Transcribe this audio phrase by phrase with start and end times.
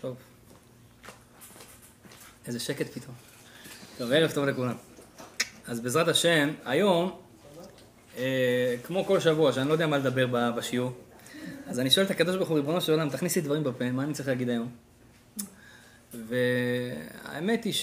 [0.00, 0.16] טוב.
[2.46, 3.14] איזה שקט פתאום.
[3.98, 4.74] טוב, ערב טוב לכולם.
[5.66, 7.20] אז בעזרת השם, היום,
[8.16, 10.92] אה, כמו כל שבוע, שאני לא יודע מה לדבר בשיעור,
[11.66, 14.02] אז אני שואל את הקדוש ברוך הוא, ריבונו של עולם, תכניס לי דברים בפה, מה
[14.02, 14.68] אני צריך להגיד היום?
[16.14, 17.74] והאמת היא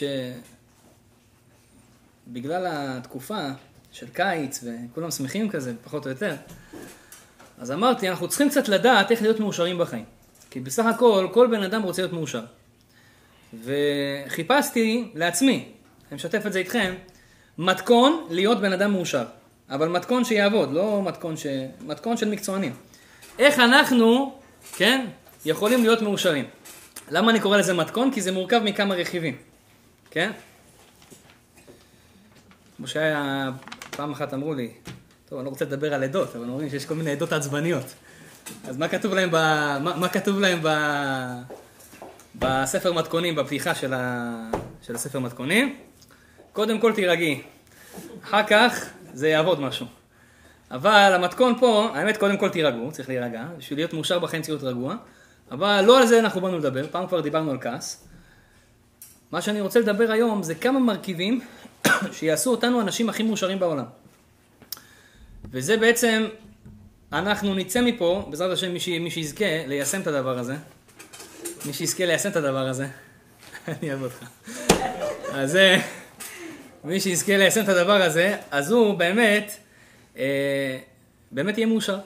[2.30, 3.48] שבגלל התקופה
[3.92, 6.36] של קיץ, וכולם שמחים כזה, פחות או יותר,
[7.58, 10.06] אז אמרתי, אנחנו צריכים קצת לדעת איך להיות מאושרים בחיים.
[10.56, 12.42] כי בסך הכל, כל בן אדם רוצה להיות מאושר.
[13.64, 15.66] וחיפשתי לעצמי,
[16.12, 16.94] אני משתף את זה איתכם,
[17.58, 19.26] מתכון להיות בן אדם מאושר.
[19.70, 21.46] אבל מתכון שיעבוד, לא מתכון, ש...
[21.82, 22.74] מתכון של מקצוענים.
[23.40, 24.40] איך אנחנו,
[24.76, 25.06] כן,
[25.46, 26.46] יכולים להיות מאושרים.
[27.12, 28.12] למה אני קורא לזה מתכון?
[28.12, 29.38] כי זה מורכב מכמה רכיבים,
[30.12, 30.32] כן?
[32.78, 33.52] כמו שהיה,
[33.90, 34.72] פעם אחת אמרו לי,
[35.30, 37.86] טוב, אני לא רוצה לדבר על עדות, אבל אומרים שיש כל מיני עדות עצבניות.
[38.68, 39.36] אז מה כתוב להם, ב...
[39.36, 40.70] מה, מה כתוב להם ב...
[42.36, 44.50] בספר מתכונים, בפתיחה של, ה...
[44.82, 45.76] של הספר מתכונים?
[46.54, 47.42] קודם כל תירגעי,
[48.24, 49.86] אחר כך זה יעבוד משהו.
[50.72, 54.76] אבל המתכון פה, האמת קודם כל תירגעו, צריך להירגע, בשביל להיות מאושר בחיים צריך להיות
[54.76, 54.96] רגוע,
[55.52, 58.08] אבל לא על זה אנחנו באנו לדבר, פעם כבר דיברנו על כעס.
[59.32, 61.42] מה שאני רוצה לדבר היום זה כמה מרכיבים
[62.12, 63.86] שיעשו אותנו אנשים הכי מאושרים בעולם.
[65.52, 66.26] וזה בעצם,
[67.16, 68.88] אנחנו נצא מפה, בעזרת השם מי, ש...
[68.88, 70.56] מי שיזכה ליישם את הדבר הזה,
[71.66, 72.88] מי שיזכה ליישם את הדבר הזה,
[73.68, 74.26] אני אוהב אותך.
[75.32, 75.78] אז זה,
[76.84, 79.58] מי שיזכה ליישם את הדבר הזה, אז הוא באמת,
[80.18, 80.78] אה,
[81.32, 82.00] באמת יהיה מאושר.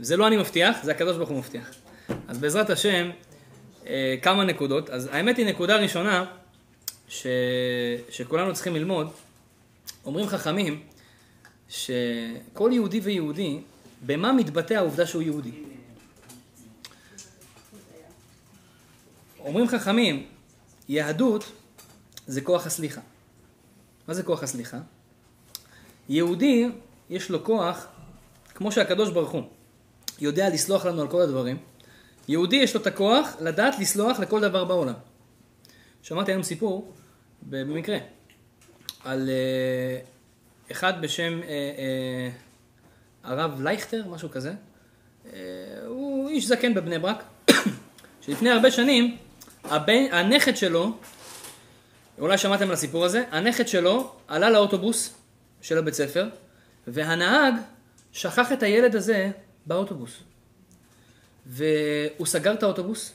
[0.00, 1.70] זה לא אני מבטיח, זה הקדוש ברוך הוא מבטיח.
[2.28, 3.10] אז בעזרת השם,
[3.86, 4.90] אה, כמה נקודות.
[4.90, 6.24] אז האמת היא, נקודה ראשונה,
[7.08, 7.26] ש...
[8.10, 9.10] שכולנו צריכים ללמוד,
[10.04, 10.80] אומרים חכמים,
[11.68, 13.58] שכל יהודי ויהודי,
[14.06, 15.52] במה מתבטא העובדה שהוא יהודי?
[19.40, 20.26] אומרים חכמים,
[20.88, 21.52] יהדות
[22.26, 23.00] זה כוח הסליחה.
[24.08, 24.78] מה זה כוח הסליחה?
[26.08, 26.68] יהודי,
[27.10, 27.86] יש לו כוח,
[28.54, 29.42] כמו שהקדוש ברוך הוא
[30.20, 31.56] יודע לסלוח לנו על כל הדברים,
[32.28, 34.94] יהודי יש לו את הכוח לדעת לסלוח לכל דבר בעולם.
[36.02, 36.92] שמעתי היום סיפור,
[37.42, 37.98] במקרה,
[39.04, 42.47] על uh, אחד בשם uh, uh,
[43.24, 44.52] הרב לייכטר, משהו כזה.
[45.24, 45.30] Uh,
[45.86, 47.22] הוא איש זקן בבני ברק,
[48.20, 49.16] שלפני הרבה שנים,
[49.64, 50.96] הבן, הנכד שלו,
[52.18, 55.14] אולי שמעתם על הסיפור הזה, הנכד שלו עלה לאוטובוס
[55.62, 56.28] של הבית ספר,
[56.86, 57.54] והנהג
[58.12, 59.30] שכח את הילד הזה
[59.66, 60.22] באוטובוס.
[61.46, 63.12] והוא סגר את האוטובוס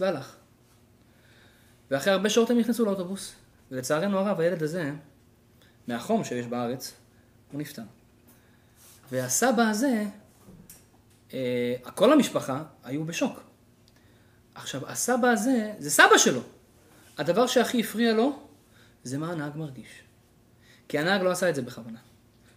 [0.00, 0.36] והלך.
[1.90, 3.34] ואחרי הרבה שעות הם נכנסו לאוטובוס,
[3.70, 4.92] ולצערנו הרב, הילד הזה,
[5.88, 6.94] מהחום שיש בארץ,
[7.52, 7.82] הוא נפטר.
[9.12, 10.04] והסבא הזה,
[11.34, 13.40] אה, כל המשפחה היו בשוק.
[14.54, 16.40] עכשיו, הסבא הזה, זה סבא שלו.
[17.18, 18.38] הדבר שהכי הפריע לו,
[19.04, 19.88] זה מה הנהג מרגיש.
[20.88, 21.98] כי הנהג לא עשה את זה בכוונה.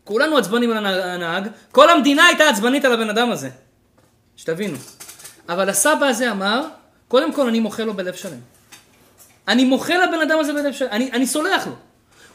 [0.03, 3.49] כולנו עצבנים על הנהג, כל המדינה הייתה עצבנית על הבן אדם הזה.
[4.35, 4.77] שתבינו.
[5.49, 6.67] אבל הסבא הזה אמר,
[7.07, 8.39] קודם כל אני מוחל לו בלב שלם.
[9.47, 11.75] אני מוחל לבן אדם הזה בלב שלם, אני, אני סולח לו.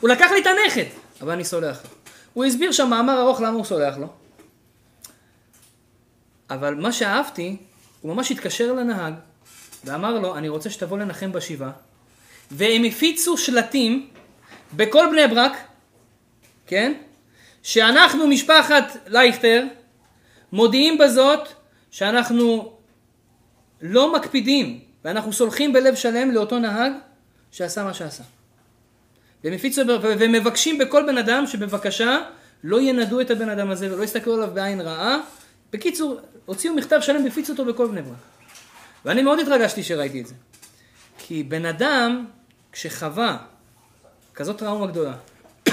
[0.00, 0.84] הוא לקח לי את הנכד,
[1.20, 1.90] אבל אני סולח לו.
[2.34, 4.06] הוא הסביר שם מאמר ארוך למה הוא סולח לו.
[6.50, 7.56] אבל מה שאהבתי,
[8.00, 9.14] הוא ממש התקשר לנהג
[9.84, 11.70] ואמר לו, אני רוצה שתבוא לנחם בשבעה.
[12.50, 14.08] והם הפיצו שלטים
[14.72, 15.52] בכל בני ברק,
[16.66, 16.92] כן?
[17.62, 19.64] שאנחנו משפחת לייכטר
[20.52, 21.48] מודיעים בזאת
[21.90, 22.72] שאנחנו
[23.82, 26.92] לא מקפידים ואנחנו סולחים בלב שלם לאותו נהג
[27.50, 28.22] שעשה מה שעשה.
[29.44, 32.18] ומפיצו, ומבקשים בכל בן אדם שבבקשה
[32.64, 35.20] לא ינדו את הבן אדם הזה ולא יסתכלו עליו בעין רעה.
[35.72, 38.16] בקיצור, הוציאו מכתב שלם והפיצו אותו בכל בני ברק.
[39.04, 40.34] ואני מאוד התרגשתי שראיתי את זה.
[41.18, 42.26] כי בן אדם,
[42.72, 43.38] כשחווה
[44.34, 45.16] כזאת טראומה גדולה,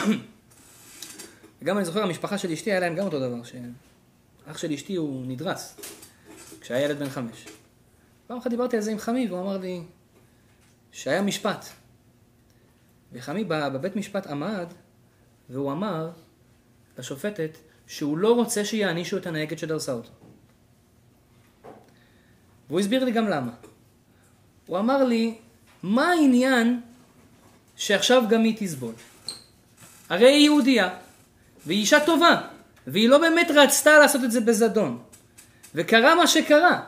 [1.61, 5.25] וגם אני זוכר, המשפחה של אשתי היה להם גם אותו דבר, שאח של אשתי הוא
[5.27, 5.75] נדרס,
[6.61, 7.45] כשהיה ילד בן חמש.
[8.27, 9.81] פעם אחת דיברתי על זה עם חמי, והוא אמר לי
[10.91, 11.65] שהיה משפט.
[13.11, 14.65] וחמי בבית משפט עמד,
[15.49, 16.09] והוא אמר
[16.97, 20.09] לשופטת שהוא לא רוצה שיענישו את הנהגת שדרסה אותו.
[22.67, 23.51] והוא הסביר לי גם למה.
[24.65, 25.37] הוא אמר לי,
[25.83, 26.81] מה העניין
[27.75, 28.93] שעכשיו גם היא תסבול?
[30.09, 30.89] הרי היא יהודייה,
[31.65, 32.41] והיא אישה טובה,
[32.87, 35.01] והיא לא באמת רצתה לעשות את זה בזדון.
[35.75, 36.81] וקרה מה שקרה.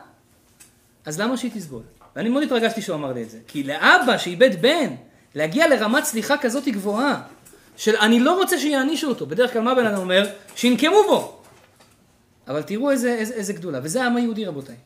[1.04, 1.82] אז למה שהיא תסבול?
[2.16, 3.38] ואני מאוד התרגשתי שהוא אמר לי את זה.
[3.46, 4.94] כי לאבא שאיבד בן,
[5.34, 7.22] להגיע לרמת סליחה כזאת גבוהה,
[7.76, 9.26] של אני לא רוצה שיענישו אותו.
[9.26, 10.26] בדרך כלל מה בן אדם אומר?
[10.56, 11.40] שינקמו בו.
[12.48, 13.80] אבל תראו איזה, איזה, איזה גדולה.
[13.82, 14.76] וזה העם היהודי רבותיי.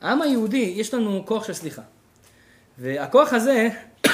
[0.00, 1.82] העם היהודי, יש לנו כוח של סליחה.
[2.78, 3.68] והכוח הזה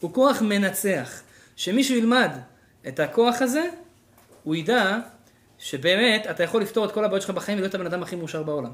[0.00, 1.22] הוא כוח מנצח.
[1.56, 2.30] שמישהו ילמד
[2.88, 3.62] את הכוח הזה,
[4.42, 4.98] הוא ידע
[5.58, 8.70] שבאמת אתה יכול לפתור את כל הבעיות שלך בחיים ולהיות הבן אדם הכי מאושר בעולם.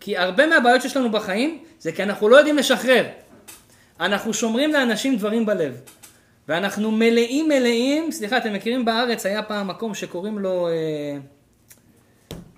[0.00, 3.06] כי הרבה מהבעיות שיש לנו בחיים זה כי אנחנו לא יודעים לשחרר.
[4.00, 5.80] אנחנו שומרים לאנשים דברים בלב.
[6.48, 11.18] ואנחנו מלאים מלאים, סליחה, אתם מכירים בארץ, היה פעם מקום שקוראים לו, אה,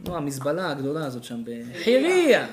[0.05, 2.47] נו, המזבלה הגדולה הזאת שם, בחירייה.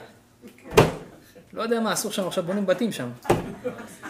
[1.53, 3.09] לא יודע מה, אסור שם, עכשיו בונים בתים שם.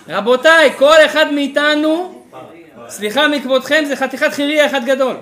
[0.07, 2.23] רבותיי, כל אחד מאיתנו,
[2.89, 5.15] סליחה מכבודכם, זה חתיכת חירייה אחד גדול.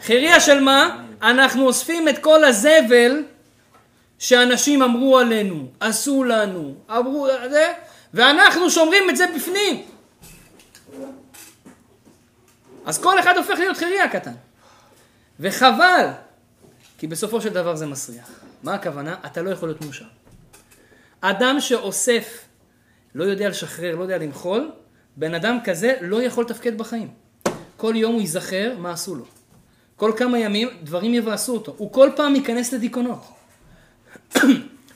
[0.00, 1.04] חירייה של מה?
[1.22, 3.22] אנחנו אוספים את כל הזבל
[4.18, 7.72] שאנשים אמרו עלינו, עשו לנו, אמרו, זה,
[8.14, 9.84] ואנחנו שומרים את זה בפנים.
[12.84, 14.32] אז כל אחד הופך להיות חירייה קטן.
[15.40, 16.08] וחבל,
[16.98, 18.30] כי בסופו של דבר זה מסריח.
[18.62, 19.14] מה הכוונה?
[19.26, 20.04] אתה לא יכול להיות מאושר.
[21.20, 22.38] אדם שאוסף,
[23.14, 24.70] לא יודע לשחרר, לא יודע למחול,
[25.16, 27.08] בן אדם כזה לא יכול לתפקד בחיים.
[27.76, 29.24] כל יום הוא ייזכר מה עשו לו.
[29.96, 31.74] כל כמה ימים דברים יבאסו אותו.
[31.78, 33.24] הוא כל פעם ייכנס לדיכאונות.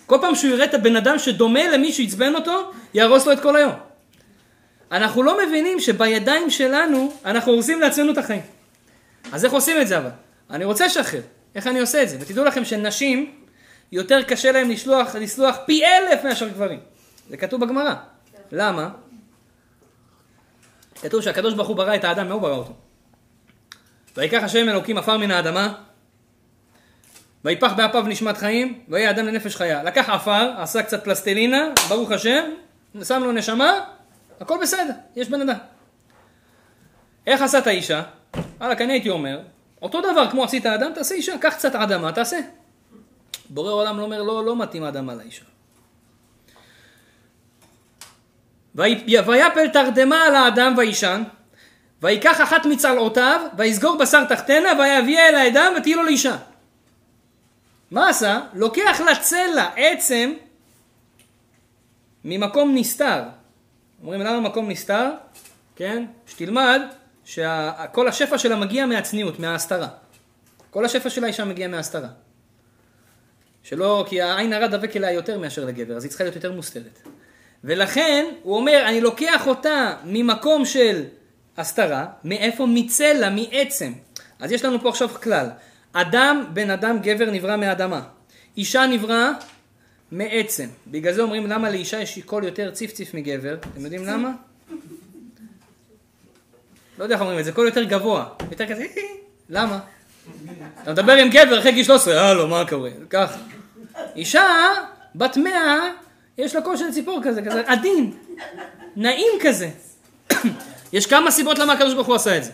[0.07, 3.57] כל פעם שהוא יראה את הבן אדם שדומה למי שעצבן אותו, יהרוס לו את כל
[3.57, 3.73] היום.
[4.93, 8.43] אנחנו לא מבינים שבידיים שלנו אנחנו הורסים לעצמנו את החיים.
[9.33, 10.11] אז איך עושים את זה אבל?
[10.51, 11.21] אני רוצה לשחרר.
[11.55, 12.17] איך אני עושה את זה?
[12.21, 13.35] ותדעו לכם שנשים,
[13.93, 16.81] יותר קשה להם לשלוח, לסלוח פי אלף מאשר גברים.
[17.31, 17.95] זה כתוב בגמרא.
[18.53, 18.89] למה?
[21.03, 22.73] כתוב שהקדוש ברוך הוא ברא את האדם, מה הוא ברא אותו?
[24.17, 25.75] ויקח השם אלוקים עפר מן האדמה,
[27.45, 29.83] ויפח באפיו נשמת חיים, ויהיה אדם לנפש חיה.
[29.83, 32.45] לקח עפר, עשה קצת פלסטלינה, ברוך השם,
[33.05, 33.81] שם לו נשמה,
[34.41, 35.59] הכל בסדר, יש בן אדם.
[37.27, 38.03] איך עשה את האישה?
[38.61, 39.41] וואלכ, אני הייתי אומר,
[39.83, 42.39] אותו דבר כמו עשית אדם, תעשה אישה, קח קצת אדמה, תעשה.
[43.49, 45.45] בורא עולם לא אומר, לא, לא מתאים אדמה לאישה.
[48.75, 51.23] ויפל תרדמה על האדם וישן,
[52.03, 56.37] ויקח אחת מצלעותיו, ויסגור בשר תחתנה, ויביאה אל האדם ותהיה לו לאישה.
[57.91, 58.41] מה עשה?
[58.55, 60.33] לוקח לצלע עצם
[62.29, 63.23] ממקום נסתר.
[64.03, 65.11] אומרים למה מקום נסתר?
[65.77, 66.05] כן?
[66.27, 66.81] שתלמד
[67.25, 69.89] שכל השפע שלה מגיע מהצניעות, מההסתרה.
[70.71, 72.09] כל השפע של האישה מגיע מההסתרה.
[73.63, 76.99] שלא, כי העין הרע דבק אליה יותר מאשר לגבר, אז היא צריכה להיות יותר מוסתרת.
[77.65, 81.05] ולכן, הוא אומר, אני לוקח אותה ממקום של
[81.57, 82.67] הסתרה, מאיפה?
[82.67, 83.93] מצלע, מעצם.
[84.39, 85.49] אז יש לנו פה עכשיו כלל.
[85.93, 88.03] אדם, בן אדם, גבר נברא מאדמה.
[88.57, 89.31] אישה נברא
[90.13, 90.67] מעצם.
[90.87, 93.55] בגלל זה אומרים למה לאישה יש קול יותר ציפציף מגבר.
[93.55, 94.33] אתם יודעים למה?
[96.99, 98.27] לא יודע איך אומרים את זה, קול יותר גבוה.
[98.51, 98.85] יותר כזה,
[99.49, 99.79] למה?
[100.83, 102.91] אתה מדבר עם גבר אחרי גיל 13, הלו, מה קורה?
[103.11, 103.39] ככה.
[104.17, 104.45] אישה,
[105.15, 105.91] בת מאה,
[106.39, 108.13] יש לה קול של ציפור כזה, כזה עדין,
[108.97, 109.71] נעים כזה.
[110.93, 112.51] יש כמה סיבות למה הקדוש ברוך הוא עשה את זה.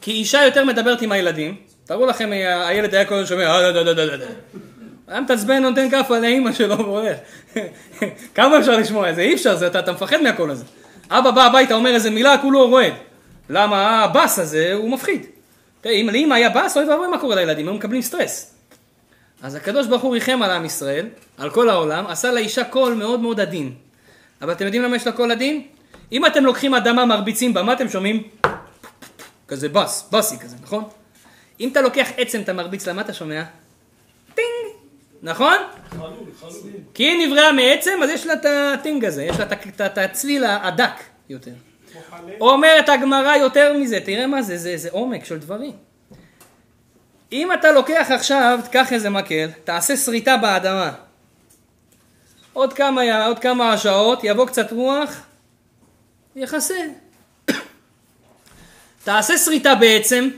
[0.00, 2.30] כי אישה יותר מדברת עם הילדים, תארו לכם,
[2.66, 3.60] הילד היה כל שומע,
[5.10, 7.16] היה מתעצבן, נותן כאפה לאימא שלו והולך.
[8.34, 9.20] כמה אפשר לשמוע את זה?
[9.20, 10.64] אי אפשר, זה, אתה, אתה מפחד מהקול הזה.
[11.10, 12.92] אבא בא הביתה, אומר איזה מילה, כולו רועד.
[13.50, 15.26] למה הבאס הזה הוא מפחיד.
[15.86, 18.54] אם לאמא היה באס, אוי ואבוי מה קורה לילדים, הם מקבלים סטרס.
[19.42, 21.06] אז הקדוש ברוך הוא ריחם על עם ישראל,
[21.38, 23.72] על כל העולם, עשה לאישה קול מאוד מאוד עדין.
[24.42, 25.62] אבל אתם יודעים למה יש לה קול עדין?
[26.12, 28.22] אם אתם לוקחים אדמה מרביצים בה, מה אתם שומעים?
[29.48, 30.84] כזה בס, בסי כזה, נכון?
[31.60, 33.42] אם אתה לוקח עצם, אתה מרביץ לה, מה אתה שומע?
[34.34, 34.79] טינג,
[35.22, 35.56] נכון?
[36.94, 39.46] כי היא נבראה מעצם, אז יש לה את הטינג הזה, יש לה
[39.86, 41.52] את הצליל הדק יותר.
[42.40, 45.72] אומרת הגמרא יותר מזה, תראה מה זה, זה, זה עומק של דברים.
[47.32, 50.92] אם אתה לוקח עכשיו, תקח איזה מקל, תעשה שריטה באדמה.
[52.52, 55.20] עוד כמה, עוד כמה שעות, יבוא קצת רוח,
[56.36, 56.74] יכסה.
[59.04, 60.30] תעשה שריטה בעצם.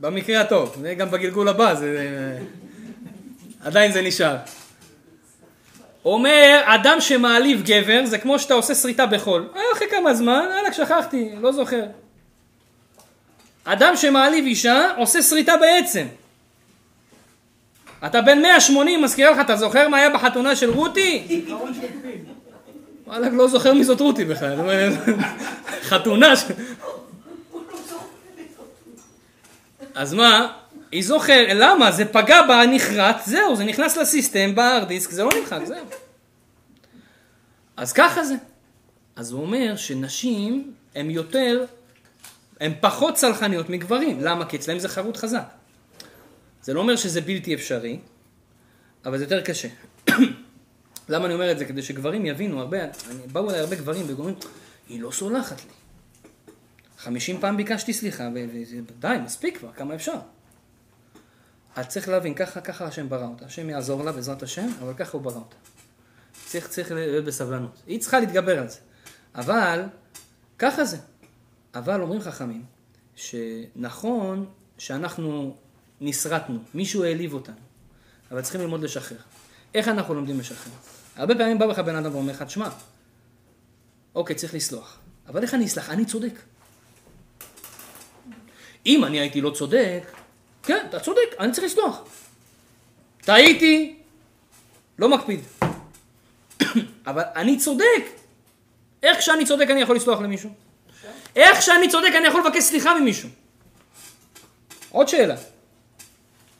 [0.00, 2.38] במקרה הטוב, זה גם בגלגול הבא, זה...
[3.64, 4.36] עדיין זה נשאר.
[6.04, 9.48] אומר, אדם שמעליב גבר, זה כמו שאתה עושה שריטה בחול.
[9.56, 11.84] אה, אחרי כמה זמן, יאללה, שכחתי, לא זוכר.
[13.64, 16.06] אדם שמעליב אישה, עושה שריטה בעצם.
[18.06, 21.42] אתה בן 180, מזכירה לך, אתה זוכר מה היה בחתונה של רותי?
[23.06, 24.56] וואלה, לא זוכר מי זאת רותי בכלל.
[25.88, 26.44] חתונה ש...
[29.98, 30.52] אז מה?
[30.92, 31.92] היא זוכר, למה?
[31.92, 35.84] זה פגע בה, נחרט, זהו, זה נכנס לסיסטם, בהארד דיסק, זה לא נמחק, זהו.
[37.76, 38.34] אז ככה זה.
[39.16, 41.64] אז הוא אומר שנשים הן יותר,
[42.60, 44.20] הן פחות צלחניות מגברים.
[44.20, 44.44] למה?
[44.46, 45.48] כי אצלהם זה חרוט חזק.
[46.62, 47.98] זה לא אומר שזה בלתי אפשרי,
[49.04, 49.68] אבל זה יותר קשה.
[51.08, 51.64] למה אני אומר את זה?
[51.64, 54.34] כדי שגברים יבינו, הרבה, אני, באו אליי הרבה גברים ואומרים,
[54.88, 55.72] היא לא סולחת לי.
[56.98, 58.28] חמישים פעם ביקשתי סליחה,
[58.86, 60.18] ודי, מספיק כבר, כמה אפשר.
[61.80, 63.44] את צריך להבין, ככה, ככה השם ברא אותה.
[63.46, 65.56] השם יעזור לה בעזרת השם, אבל ככה הוא ברא אותה.
[66.46, 67.82] צריך, צריך להיות בסבלנות.
[67.86, 68.78] היא צריכה להתגבר על זה.
[69.34, 69.84] אבל,
[70.58, 70.96] ככה זה.
[71.74, 72.64] אבל אומרים חכמים,
[73.16, 74.46] שנכון
[74.78, 75.56] שאנחנו
[76.00, 77.56] נסרטנו, מישהו העליב אותנו,
[78.30, 79.18] אבל צריכים ללמוד לשחרר.
[79.74, 80.72] איך אנחנו לומדים לשחרר?
[81.16, 82.68] הרבה פעמים בא לך בן אדם ואומר לך, תשמע,
[84.14, 85.90] אוקיי, צריך לסלוח, אבל איך אני אסלח?
[85.90, 86.32] אני צודק.
[88.88, 90.00] אם אני הייתי לא צודק,
[90.62, 92.02] כן, אתה צודק, אני צריך לסלוח.
[93.20, 93.96] טעיתי,
[94.98, 95.40] לא מקפיד.
[97.06, 98.02] אבל אני צודק.
[99.02, 100.50] איך שאני צודק אני יכול לסלוח למישהו?
[101.36, 103.28] איך שאני צודק אני יכול לבקש סליחה ממישהו?
[104.90, 105.36] עוד שאלה.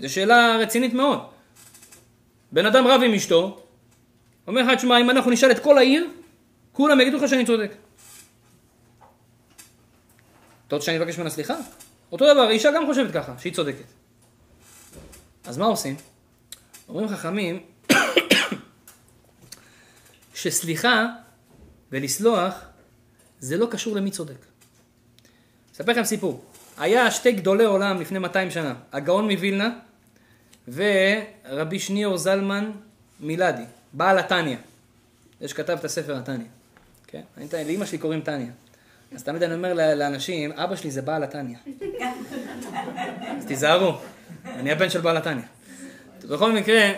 [0.00, 1.18] זו שאלה רצינית מאוד.
[2.52, 3.62] בן אדם רב עם אשתו,
[4.46, 6.10] אומר לך, תשמע, אם אנחנו נשאל את כל העיר,
[6.72, 7.72] כולם יגידו לך שאני צודק.
[10.66, 11.54] אתה רוצה שאני אבקש ממנה סליחה?
[12.12, 13.84] אותו דבר, אישה גם חושבת ככה, שהיא צודקת.
[15.44, 15.96] אז מה עושים?
[16.88, 17.60] אומרים חכמים
[20.34, 21.06] שסליחה
[21.92, 22.54] ולסלוח
[23.40, 24.46] זה לא קשור למי צודק.
[25.74, 26.44] אספר לכם סיפור.
[26.78, 29.70] היה שתי גדולי עולם לפני 200 שנה, הגאון מווילנה
[30.68, 32.70] ורבי שניאור זלמן
[33.20, 33.62] מילדי,
[33.92, 34.56] בעל התניא.
[35.40, 36.46] זה שכתב את הספר התניא.
[37.06, 37.22] כן?
[37.52, 38.50] לאימא שלי קוראים תניא.
[39.14, 41.56] אז תמיד אני אומר לאנשים, אבא שלי זה בעל התניא.
[43.38, 43.92] אז תיזהרו,
[44.44, 45.42] אני הבן של בעל התניא.
[46.28, 46.90] בכל מקרה,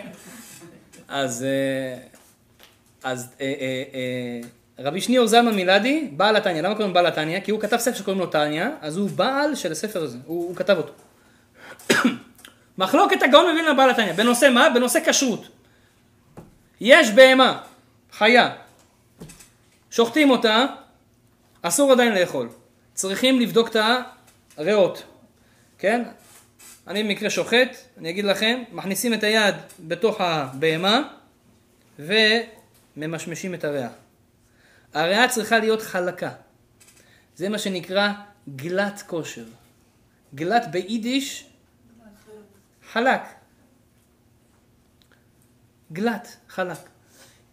[1.07, 1.97] אז, אה,
[3.03, 3.53] אז אה,
[3.93, 4.47] אה,
[4.79, 6.61] רבי שניאור זלמן מילדי, בעל התניא.
[6.61, 7.39] למה קוראים בעל התניא?
[7.39, 10.55] כי הוא כתב ספר שקוראים לו תניא, אז הוא בעל של הספר הזה, הוא, הוא
[10.55, 10.93] כתב אותו.
[12.77, 14.13] מחלוקת הגאון מבין לבעל התניא.
[14.13, 14.69] בנושא מה?
[14.69, 15.47] בנושא כשרות.
[16.81, 17.61] יש בהמה,
[18.11, 18.49] חיה,
[19.91, 20.65] שוחטים אותה,
[21.61, 22.49] אסור עדיין לאכול.
[22.93, 23.75] צריכים לבדוק את
[24.57, 25.03] הריאות,
[25.77, 26.03] כן?
[26.87, 31.01] אני במקרה שוחט, אני אגיד לכם, מכניסים את היד בתוך הבהמה
[31.99, 33.89] וממשמשים את הריאה.
[34.93, 36.31] הריאה צריכה להיות חלקה.
[37.35, 38.11] זה מה שנקרא
[38.55, 39.45] גלת כושר.
[40.35, 41.45] גלת ביידיש
[42.91, 43.21] חלק.
[45.91, 46.77] גלת, חלק.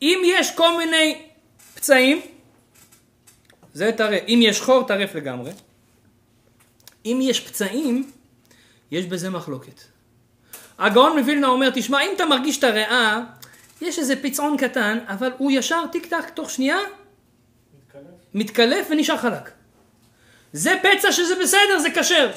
[0.02, 1.22] אם יש כל מיני
[1.74, 2.22] פצעים,
[3.78, 4.22] זה טרף.
[4.28, 5.50] אם יש חור, טרף לגמרי.
[7.06, 8.10] אם יש פצעים,
[8.90, 9.80] יש בזה מחלוקת.
[10.78, 13.20] הגאון מווילנה אומר, תשמע, אם אתה מרגיש את הריאה,
[13.80, 16.76] יש איזה פצעון קטן, אבל הוא ישר טיק טק, תוך שנייה,
[17.74, 18.04] מתקלף,
[18.34, 19.50] מתקלף ונשאר חלק.
[20.52, 22.30] זה פצע שזה בסדר, זה כשר.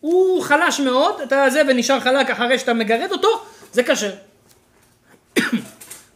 [0.00, 4.14] הוא חלש מאוד, אתה זה ונשאר חלק אחרי שאתה מגרד אותו, זה כשר.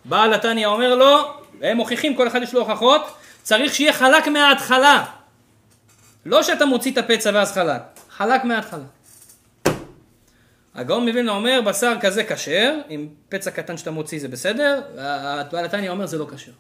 [0.05, 1.19] בעל התניא אומר לו,
[1.61, 3.03] והם מוכיחים, כל אחד יש לו הוכחות,
[3.49, 5.05] צריך שיהיה חלק מההתחלה.
[6.27, 8.85] לא שאתה מוציא את הפצע ואז חלק, חלק מההתחלה.
[10.75, 14.81] הגאון מווילנה אומר, בשר כזה כשר, עם פצע קטן שאתה מוציא זה בסדר,
[15.53, 16.53] בעל התניא אומר זה לא כשר.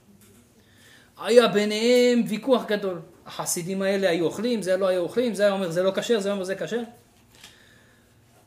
[1.23, 3.00] היה ביניהם ויכוח גדול.
[3.26, 6.33] החסידים האלה היו אוכלים, זה לא היו אוכלים, זה היה אומר זה לא כשר, זה
[6.33, 6.83] אומר זה כשר.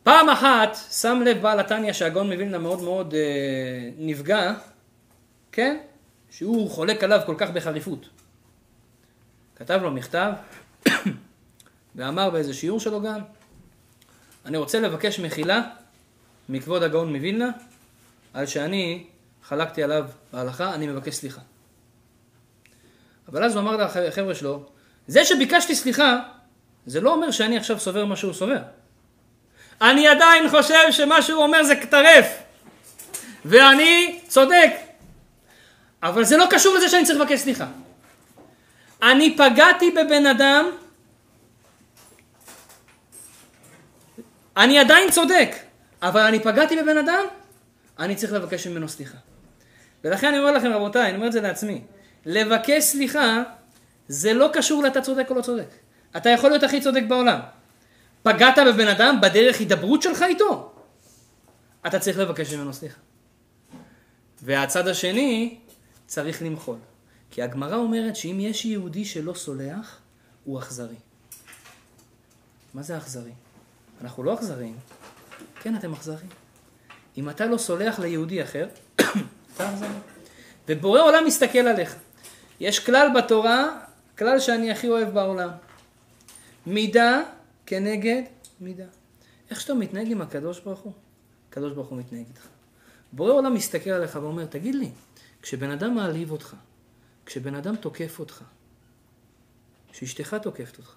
[0.03, 4.53] פעם אחת שם לב בעל התניא שהגאון מווילנה מאוד מאוד אה, נפגע,
[5.51, 5.77] כן?
[6.31, 8.20] שהוא חולק עליו כל כך בחריפות.
[9.61, 10.31] כתב לו מכתב
[11.95, 13.19] ואמר באיזה שיעור שלו גם,
[14.45, 15.61] אני רוצה לבקש מחילה
[16.49, 17.49] מכבוד הגאון מווילנה
[18.33, 19.03] על שאני
[19.43, 21.41] חלקתי עליו בהלכה, אני מבקש סליחה.
[23.27, 24.65] אבל אז הוא אמר לחבר'ה שלו,
[25.07, 26.19] זה שביקשתי סליחה,
[26.85, 28.61] זה לא אומר שאני עכשיו סובר מה שהוא סובר.
[29.81, 32.43] אני עדיין חושב שמה שהוא אומר זה טרף,
[33.45, 34.71] ואני צודק.
[36.03, 37.67] אבל זה לא קשור לזה שאני צריך לבקש סליחה.
[39.03, 40.65] אני פגעתי בבן אדם,
[44.57, 45.55] אני עדיין צודק,
[46.01, 47.23] אבל אני פגעתי בבן אדם,
[47.99, 49.17] אני צריך לבקש ממנו סליחה.
[50.03, 51.81] ולכן אני אומר לכם רבותיי, אני אומר את זה לעצמי,
[52.25, 53.43] לבקש סליחה
[54.07, 55.67] זה לא קשור לאתה צודק או לא צודק.
[56.17, 57.39] אתה יכול להיות הכי צודק בעולם.
[58.23, 60.73] פגעת בבן אדם בדרך הידברות שלך איתו,
[61.87, 62.99] אתה צריך לבקש ממנו סליחה.
[64.41, 65.57] והצד השני
[66.07, 66.77] צריך למחול.
[67.31, 69.99] כי הגמרא אומרת שאם יש יהודי שלא סולח,
[70.43, 70.95] הוא אכזרי.
[72.73, 73.31] מה זה אכזרי?
[74.01, 74.77] אנחנו לא אכזריים.
[75.61, 76.29] כן, אתם אכזריים.
[77.17, 78.67] אם אתה לא סולח ליהודי אחר,
[79.55, 79.87] אתה אכזרי.
[80.67, 81.95] ובורא עולם מסתכל עליך.
[82.59, 83.79] יש כלל בתורה,
[84.17, 85.49] כלל שאני הכי אוהב בעולם.
[86.65, 87.21] מידה
[87.65, 88.21] כנגד
[88.61, 88.85] מידה.
[89.49, 90.93] איך שאתה מתנהג עם הקדוש ברוך הוא,
[91.49, 92.47] הקדוש ברוך הוא מתנהג איתך.
[93.13, 94.89] בורא עולם מסתכל עליך ואומר, תגיד לי,
[95.41, 96.55] כשבן אדם מעליב אותך,
[97.31, 98.41] כשבן אדם תוקף אותך,
[99.91, 100.95] כשאשתך תוקפת אותך,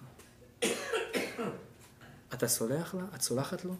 [2.33, 3.03] אתה סולח לה?
[3.15, 3.75] את סולחת לו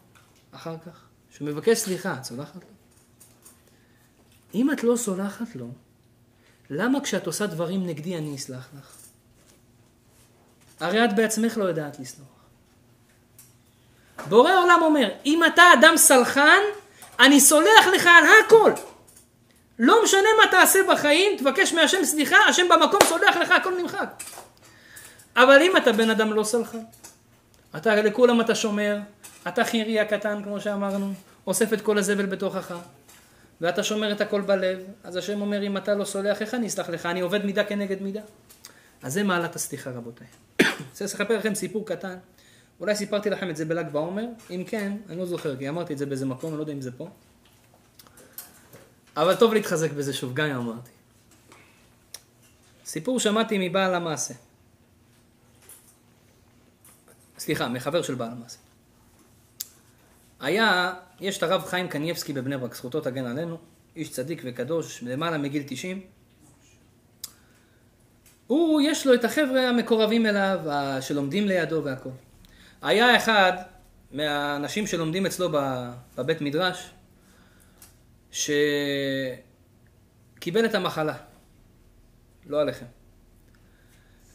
[0.51, 1.05] אחר כך?
[1.31, 2.69] כשהוא מבקש סליחה, את סולחת לו?
[4.53, 5.67] אם את לא סולחת לו,
[6.69, 8.95] למה כשאת עושה דברים נגדי אני אסלח לך?
[10.79, 12.27] הרי את בעצמך לא יודעת לסלוח.
[14.29, 16.61] בורא עולם אומר, אם אתה אדם סלחן,
[17.19, 18.71] אני סולח לך על הכל.
[19.79, 24.23] לא משנה מה תעשה בחיים, תבקש מהשם סליחה, השם במקום סולח לך, הכל נמחק.
[25.35, 26.79] אבל אם אתה בן אדם לא סלחן,
[27.77, 28.99] אתה לכולם אתה שומר,
[29.47, 31.13] אתה חירי הקטן כמו שאמרנו,
[31.47, 32.75] אוסף את כל הזבל בתוכך,
[33.61, 36.89] ואתה שומר את הכל בלב, אז השם אומר אם אתה לא סולח איך אני אסלח
[36.89, 38.21] לך, אני עובד מידה כנגד מידה.
[39.03, 40.27] אז זה מעלת הסליחה רבותיי.
[40.61, 42.15] אני רוצה לספר לכם סיפור קטן,
[42.79, 45.97] אולי סיפרתי לכם את זה בל"ג בעומר, אם כן, אני לא זוכר, כי אמרתי את
[45.97, 47.07] זה באיזה מקום, אני לא יודע אם זה פה.
[49.17, 50.89] אבל טוב להתחזק בזה שוב, גם אם אמרתי.
[52.85, 54.33] סיפור שמעתי מבעל המעשה.
[57.37, 58.57] סליחה, מחבר של בעל המעשה.
[60.39, 63.57] היה, יש את הרב חיים קנייבסקי בבני ברק, זכותו תגן עלינו,
[63.95, 66.01] איש צדיק וקדוש, למעלה מגיל 90.
[68.47, 70.59] הוא, יש לו את החבר'ה המקורבים אליו,
[71.01, 72.09] שלומדים לידו והכל.
[72.81, 73.53] היה אחד
[74.11, 75.49] מהאנשים שלומדים אצלו
[76.15, 76.89] בבית מדרש,
[78.35, 79.45] שקיבל
[80.65, 81.13] את המחלה,
[82.45, 82.85] לא עליכם.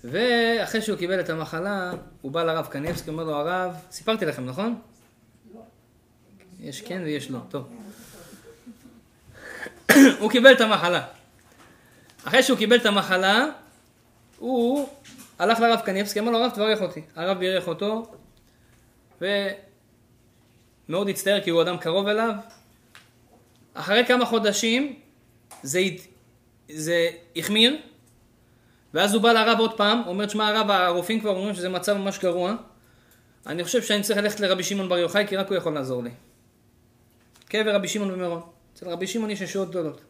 [0.05, 4.81] ואחרי שהוא קיבל את המחלה, הוא בא לרב קניבסקי, אומר לו, הרב, סיפרתי לכם, נכון?
[5.55, 5.61] לא.
[6.61, 7.69] יש כן ויש לא, טוב.
[10.21, 11.07] הוא קיבל את המחלה.
[12.25, 13.47] אחרי שהוא קיבל את המחלה,
[14.39, 14.89] הוא
[15.39, 17.03] הלך לרב קניבסקי, אמר לו, הרב, תברך אותי.
[17.17, 18.13] הרב בירך אותו,
[20.89, 22.35] ומאוד הצטער כי הוא אדם קרוב אליו.
[23.75, 24.95] אחרי כמה חודשים
[25.63, 25.81] זה,
[26.69, 27.77] זה החמיר,
[28.95, 32.19] ואז הוא בא לרב עוד פעם, אומר, תשמע הרב, הרופאים כבר אומרים שזה מצב ממש
[32.19, 32.55] גרוע,
[33.47, 36.11] אני חושב שאני צריך ללכת לרבי שמעון בר יוחאי, כי רק הוא יכול לעזור לי.
[37.49, 38.41] קבר רבי שמעון במירון.
[38.75, 40.01] אצל רבי שמעון יש ישועות גדולות.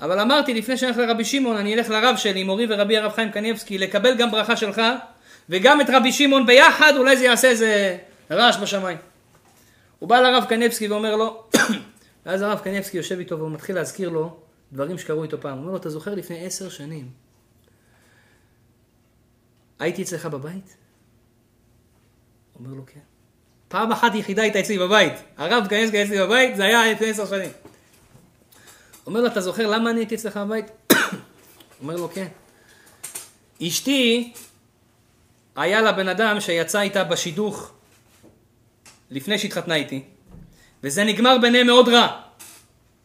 [0.00, 3.30] אבל אמרתי, לפני שאני אלך לרבי שמעון, אני אלך לרב שלי, מורי ורבי הרב חיים
[3.30, 4.82] קניבסקי, לקבל גם ברכה שלך,
[5.48, 7.96] וגם את רבי שמעון ביחד, אולי זה יעשה איזה
[8.30, 8.98] רעש בשמיים.
[9.98, 11.44] הוא בא לרב קניבסקי ואומר לו,
[12.26, 14.36] ואז הרב קניבסקי יושב איתו והוא מתחיל להזכיר לו
[14.72, 15.52] דברים שקרו איתו פעם.
[15.52, 17.10] הוא אומר לו, אתה זוכר לפני עשר שנים,
[19.78, 20.76] הייתי אצלך בבית?
[22.52, 23.00] הוא אומר לו, כן.
[23.68, 25.12] פעם אחת יחידה הייתה אצלי בבית.
[25.36, 27.50] הרב קניבסקי אצלי בבית, זה היה לפני עשר שנים.
[29.06, 30.66] אומר לו, אתה זוכר למה אני הייתי אצלך בבית?
[31.82, 32.28] אומר לו, כן.
[33.62, 34.32] אשתי,
[35.56, 37.72] היה לה בן אדם שיצא איתה בשידוך
[39.10, 40.04] לפני שהתחתנה איתי,
[40.84, 42.20] וזה נגמר ביניהם מאוד רע.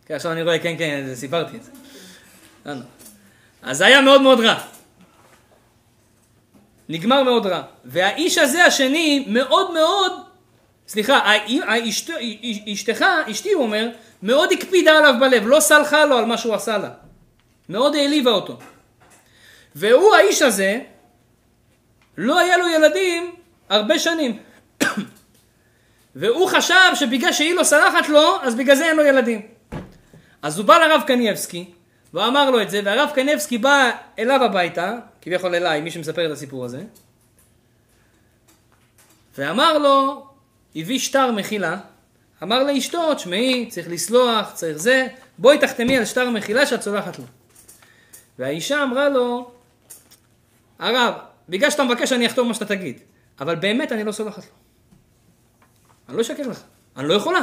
[0.06, 1.72] כן, עכשיו אני רואה, כן, כן, סיפרתי את זה.
[2.66, 2.82] לא, לא.
[3.62, 4.60] אז זה היה מאוד מאוד רע.
[6.90, 7.62] נגמר מאוד רע.
[7.86, 10.12] והאיש הזה השני מאוד מאוד,
[10.88, 11.36] סליחה,
[12.74, 13.90] אשתך, אשתי הוא אומר,
[14.24, 16.90] מאוד הקפידה עליו בלב, לא סלחה לו על מה שהוא עשה לה.
[17.70, 18.58] מאוד העליבה אותו.
[19.76, 20.80] והוא, האיש הזה,
[22.18, 23.36] לא היה לו ילדים
[23.70, 24.40] הרבה שנים.
[26.20, 29.42] והוא חשב שבגלל שהיא לא סלחת לו, אז בגלל זה אין לו ילדים.
[30.42, 31.72] אז הוא בא לרב קניבסקי,
[32.14, 36.66] ואמר לו את זה, והרב קניבסקי בא אליו הביתה, כביכול אליי, מי שמספר את הסיפור
[36.66, 36.84] הזה,
[39.38, 40.28] ואמר לו,
[40.76, 41.78] הביא שטר מחילה,
[42.44, 47.26] אמר לאשתו, תשמעי, צריך לסלוח, צריך זה, בואי תחתמי על שטר מחילה שאת סולחת לו.
[48.40, 49.52] והאישה אמרה לו,
[50.80, 51.14] הרב,
[51.50, 53.00] בגלל שאתה מבקש אני אחתום מה שאתה תגיד,
[53.40, 54.69] אבל באמת אני לא סולחת לו.
[56.10, 56.62] אני לא אשקר לך,
[56.98, 57.40] אני לא יכולה.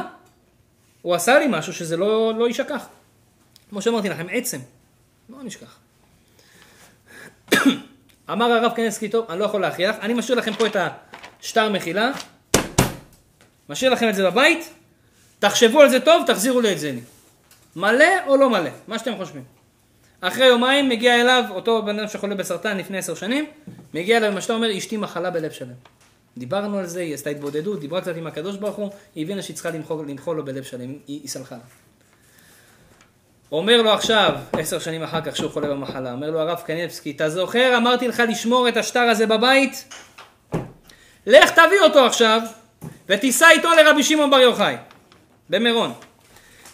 [1.03, 2.87] הוא עשה לי משהו שזה לא, לא יישכח.
[3.71, 4.59] כמו שאמרתי לכם, עצם,
[5.29, 5.79] לא נשכח.
[8.33, 10.77] אמר הרב קנסקי, טוב, אני לא יכול להכריח, אני משאיר לכם פה את
[11.41, 12.11] השטר מחילה,
[13.69, 14.71] משאיר לכם את זה בבית,
[15.39, 16.95] תחשבו על זה טוב, תחזירו לי את זה.
[17.77, 19.45] מלא או לא מלא, מה שאתם חושבים.
[20.21, 23.47] אחרי יומיים מגיע אליו אותו בן אדם שחולה בסרטן לפני עשר שנים,
[23.95, 25.75] מגיע אליו מה שאתה אומר, אשתי מחלה בלב שלם.
[26.37, 29.55] דיברנו על זה, היא עשתה התבודדות, דיברה קצת עם הקדוש ברוך הוא, היא הבינה שהיא
[29.55, 31.61] צריכה למחול, למחול לו בלב שלם, היא, סלחה לה.
[33.53, 37.31] אומר לו עכשיו, עשר שנים אחר כך שהוא חולה במחלה, אומר לו הרב קניבסקי, אתה
[37.31, 39.95] זוכר, אמרתי לך לשמור את השטר הזה בבית?
[41.27, 42.41] לך תביא אותו עכשיו,
[43.09, 44.77] ותיסע איתו לרבי שמעון בר יוחאי,
[45.51, 45.93] במירון.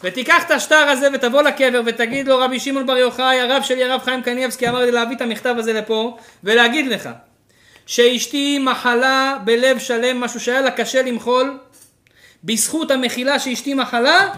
[0.05, 4.01] ותיקח את השטר הזה ותבוא לקבר ותגיד לו רבי שמעון בר יוחאי, הרב שלי הרב
[4.05, 7.09] חיים קניבסקי אמר לי להביא את המכתב הזה לפה ולהגיד לך
[7.87, 11.59] שאשתי מחלה בלב שלם, משהו שהיה לה קשה למחול,
[12.45, 14.35] בזכות המחילה שאשתי מחלה,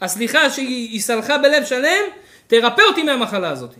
[0.00, 2.04] הסליחה שהיא סלחה בלב שלם,
[2.46, 3.74] תרפא אותי מהמחלה הזאת.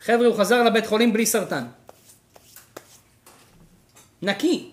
[0.00, 1.64] חבר'ה, הוא חזר לבית חולים בלי סרטן.
[4.22, 4.70] נקי.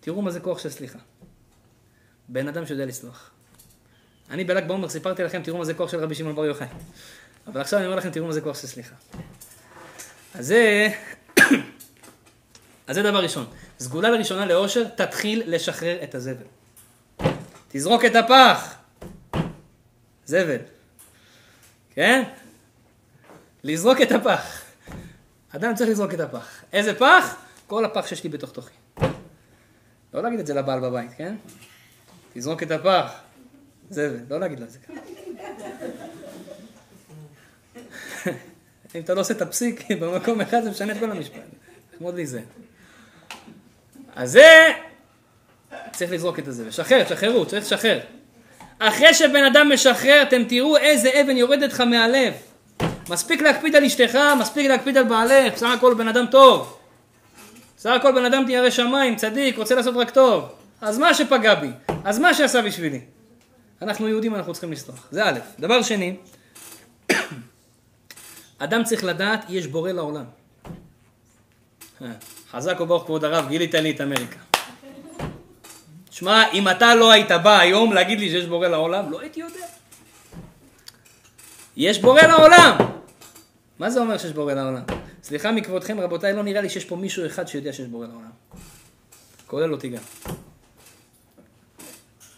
[0.00, 0.98] תראו מה זה כוח של סליחה.
[2.28, 3.30] בן אדם שיודע לסלוח.
[4.30, 6.66] אני בל"ג בעומר סיפרתי לכם, תראו מה זה כוח של רבי שמעון בר יוחאי.
[7.46, 8.94] אבל עכשיו אני אומר לכם, תראו מה זה כוח של סליחה.
[10.34, 10.88] אז זה...
[12.86, 13.46] אז זה דבר ראשון.
[13.78, 16.44] סגולה לראשונה לאושר, תתחיל לשחרר את הזבל.
[17.68, 18.74] תזרוק את הפח.
[20.24, 20.58] זבל.
[21.94, 22.22] כן?
[23.64, 24.62] לזרוק את הפח.
[25.50, 26.64] אדם צריך לזרוק את הפח.
[26.72, 27.36] איזה פח?
[27.66, 28.74] כל הפח שיש לי בתוך תוכי.
[30.14, 31.36] לא להגיד את זה לבעל בבית, כן?
[32.34, 33.12] תזרוק את הפח.
[33.90, 35.11] זבל, לא להגיד לו את זה ככה.
[38.94, 41.40] אם אתה לא עושה את הפסיק במקום אחד, זה משנה את כל המשפט.
[41.94, 42.40] נחמוד לי זה.
[44.14, 44.68] אז זה,
[45.92, 46.68] צריך לזרוק את זה.
[46.68, 48.00] לשחרר, תשחררו, צריך לשחרר.
[48.78, 52.34] אחרי שבן אדם משחרר, אתם תראו איזה אבן יורדת לך מהלב.
[53.08, 56.78] מספיק להקפיד על אשתך, מספיק להקפיד על בעלך, בסך הכל בן אדם טוב.
[57.76, 60.44] בסך הכל בן אדם תהיה שמיים, צדיק, רוצה לעשות רק טוב.
[60.80, 61.70] אז מה שפגע בי?
[62.04, 63.00] אז מה שעשה בשבילי?
[63.82, 65.08] אנחנו יהודים, אנחנו צריכים לסלוח.
[65.10, 65.38] זה א'.
[65.58, 66.16] דבר שני,
[68.64, 70.24] אדם צריך לדעת, יש בורא לעולם.
[72.02, 72.12] אה,
[72.50, 74.38] חזק וברוך כבוד הרב, גילית לי את אמריקה.
[76.10, 79.66] שמע, אם אתה לא היית בא היום להגיד לי שיש בורא לעולם, לא הייתי יודע.
[81.76, 82.76] יש בורא לעולם!
[83.78, 84.82] מה זה אומר שיש בורא לעולם?
[85.22, 88.30] סליחה מכבודכם רבותיי, לא נראה לי שיש פה מישהו אחד שיודע שיש בורא לעולם.
[89.46, 90.02] כולל אותי גם.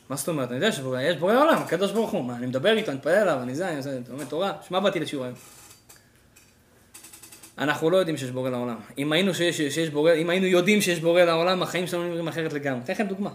[0.09, 0.49] מה זאת אומרת?
[0.49, 2.25] אני יודע שבורא, יש בורא עולם, הקדוש ברוך הוא.
[2.25, 5.25] מה, אני מדבר איתו, אני מתפלל עליו, אני זה, אני לומד תורה, שמע באתי לשיעור
[5.25, 5.37] היום.
[7.59, 8.77] אנחנו לא יודעים שיש בורא לעולם.
[8.99, 12.53] אם היינו, שיש, שיש בורא, אם היינו יודעים שיש בורא לעולם, החיים שלנו נראים אחרת
[12.53, 12.81] לגמרי.
[12.85, 13.31] אתן לכם דוגמה.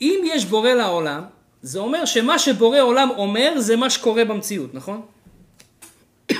[0.00, 1.24] אם יש בורא לעולם,
[1.62, 5.06] זה אומר שמה שבורא עולם אומר זה מה שקורה במציאות, נכון?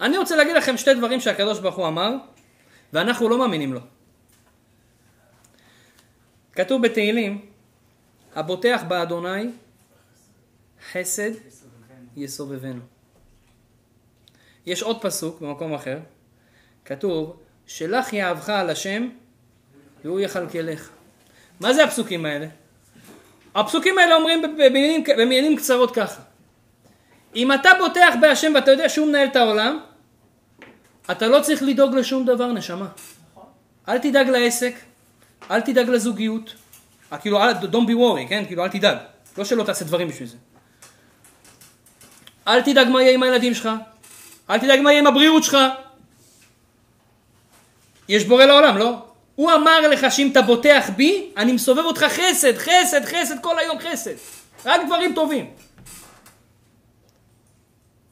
[0.00, 2.10] אני רוצה להגיד לכם שתי דברים שהקדוש ברוך הוא אמר,
[2.92, 3.80] ואנחנו לא מאמינים לו.
[6.52, 7.46] כתוב בתהילים,
[8.34, 9.50] הבוטח באדוני
[10.92, 11.30] חסד
[12.16, 12.93] יסובבנו.
[14.66, 15.98] יש עוד פסוק במקום אחר,
[16.84, 19.08] כתוב, שלח יהבך על השם
[20.04, 20.88] והוא יכלכלך.
[21.60, 22.46] מה זה הפסוקים האלה?
[23.54, 26.22] הפסוקים האלה אומרים במילים, במילים קצרות ככה.
[27.36, 29.80] אם אתה בוטח בהשם ואתה יודע שהוא מנהל את העולם,
[31.10, 32.88] אתה לא צריך לדאוג לשום דבר, נשמה.
[33.88, 34.74] אל תדאג לעסק,
[35.50, 36.54] אל תדאג לזוגיות.
[37.12, 38.44] אה, כאילו, don't be worry, כן?
[38.46, 38.96] כאילו, אל תדאג.
[39.38, 40.36] לא שלא תעשה דברים בשביל זה.
[42.48, 43.68] אל תדאג מה יהיה עם הילדים שלך.
[44.50, 45.56] אל תדאג מה יהיה עם הבריאות שלך.
[48.08, 49.06] יש בורא לעולם, לא?
[49.34, 53.78] הוא אמר לך שאם אתה בוטח בי, אני מסובב אותך חסד, חסד, חסד, כל היום
[53.78, 54.14] חסד.
[54.64, 55.50] רק דברים טובים.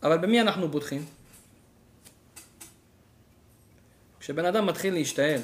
[0.02, 1.04] אבל במי אנחנו בוטחים?
[4.20, 5.40] כשבן אדם מתחיל להשתעל,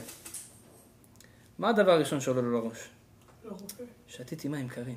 [1.59, 2.79] מה הדבר הראשון שעולה לו לראש?
[4.09, 4.97] שתיתי מים קרים.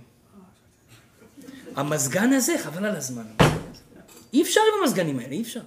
[1.76, 3.26] המזגן הזה, חבל על הזמן.
[4.34, 5.62] אי אפשר עם המזגנים האלה, אי אפשר.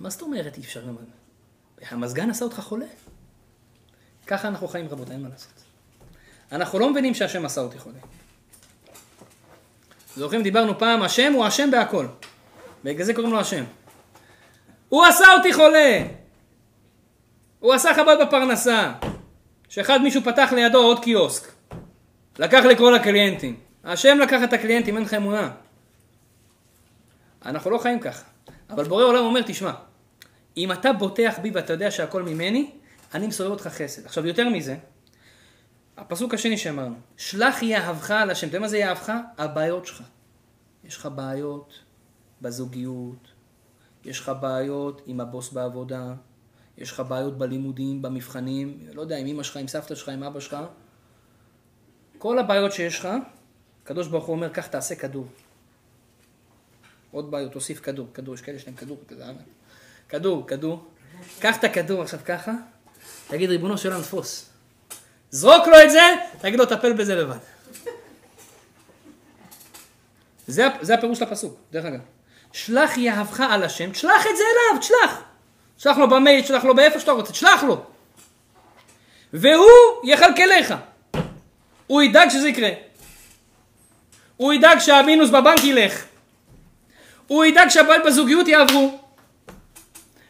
[0.00, 0.96] מה זאת אומרת אי אפשר עם
[1.90, 2.30] המזגן?
[2.30, 2.86] עשה אותך חולה.
[4.26, 5.52] ככה אנחנו חיים רבותיי, אין מה לעשות.
[6.52, 7.98] אנחנו לא מבינים שהשם עשה אותי חולה.
[10.16, 12.06] זוכרים, דיברנו פעם, השם הוא השם בהכל.
[12.84, 13.64] בגלל זה קוראים לו השם.
[14.88, 16.06] הוא עשה אותי חולה.
[17.60, 18.92] הוא עשה בעיות בפרנסה.
[19.68, 21.52] שאחד מישהו פתח לידו עוד קיוסק.
[22.38, 23.60] לקח לכל הקליינטים.
[23.84, 25.50] השם לקח את הקליינטים, אין לך אמונה.
[27.44, 28.33] אנחנו לא חיים ככה.
[28.74, 29.72] אבל בורא עולם אומר, תשמע,
[30.56, 32.70] אם אתה בוטח בי ואתה יודע שהכל ממני,
[33.14, 34.06] אני מסובב אותך חסד.
[34.06, 34.76] עכשיו, יותר מזה,
[35.96, 38.48] הפסוק השני שאמרנו, שלח יהבך על השם.
[38.48, 39.12] אתה יודע מה זה יהבך?
[39.38, 40.02] הבעיות שלך.
[40.84, 41.72] יש לך בעיות
[42.42, 43.28] בזוגיות,
[44.04, 46.14] יש לך בעיות עם הבוס בעבודה,
[46.78, 50.40] יש לך בעיות בלימודים, במבחנים, לא יודע, עם אמא שלך, עם סבתא שלך, עם אבא
[50.40, 50.56] שלך.
[52.18, 53.08] כל הבעיות שיש לך,
[53.82, 55.26] הקדוש ברוך הוא אומר, קח תעשה כדור.
[57.14, 59.24] עוד בעיות, תוסיף כדור, כדור, יש כאלה שלהם כדור כזה,
[60.08, 60.84] כדור, כדור.
[61.40, 62.52] קח את הכדור עכשיו ככה,
[63.28, 64.50] תגיד, ריבונו של עולם, תפוס.
[65.30, 66.00] זרוק לו את זה,
[66.38, 67.36] תגיד לו, טפל בזה לבד.
[70.46, 72.00] זה, זה הפירוש של הפסוק, דרך אגב.
[72.52, 75.22] שלח יהבך על השם, תשלח את זה אליו, תשלח.
[75.76, 77.84] תשלח לו במייל, תשלח לו באיפה שאתה רוצה, תשלח לו.
[79.32, 79.66] והוא
[80.04, 80.74] יכלכלך.
[81.86, 82.70] הוא ידאג שזה יקרה.
[84.36, 86.04] הוא ידאג שהמינוס בבנק ילך.
[87.26, 89.00] הוא ידאג שהבעיות בזוגיות יעברו.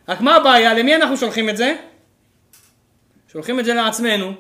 [0.09, 0.74] רק מה הבעיה?
[0.74, 1.74] למי אנחנו שולחים את זה?
[3.33, 4.35] שולחים את זה לעצמנו.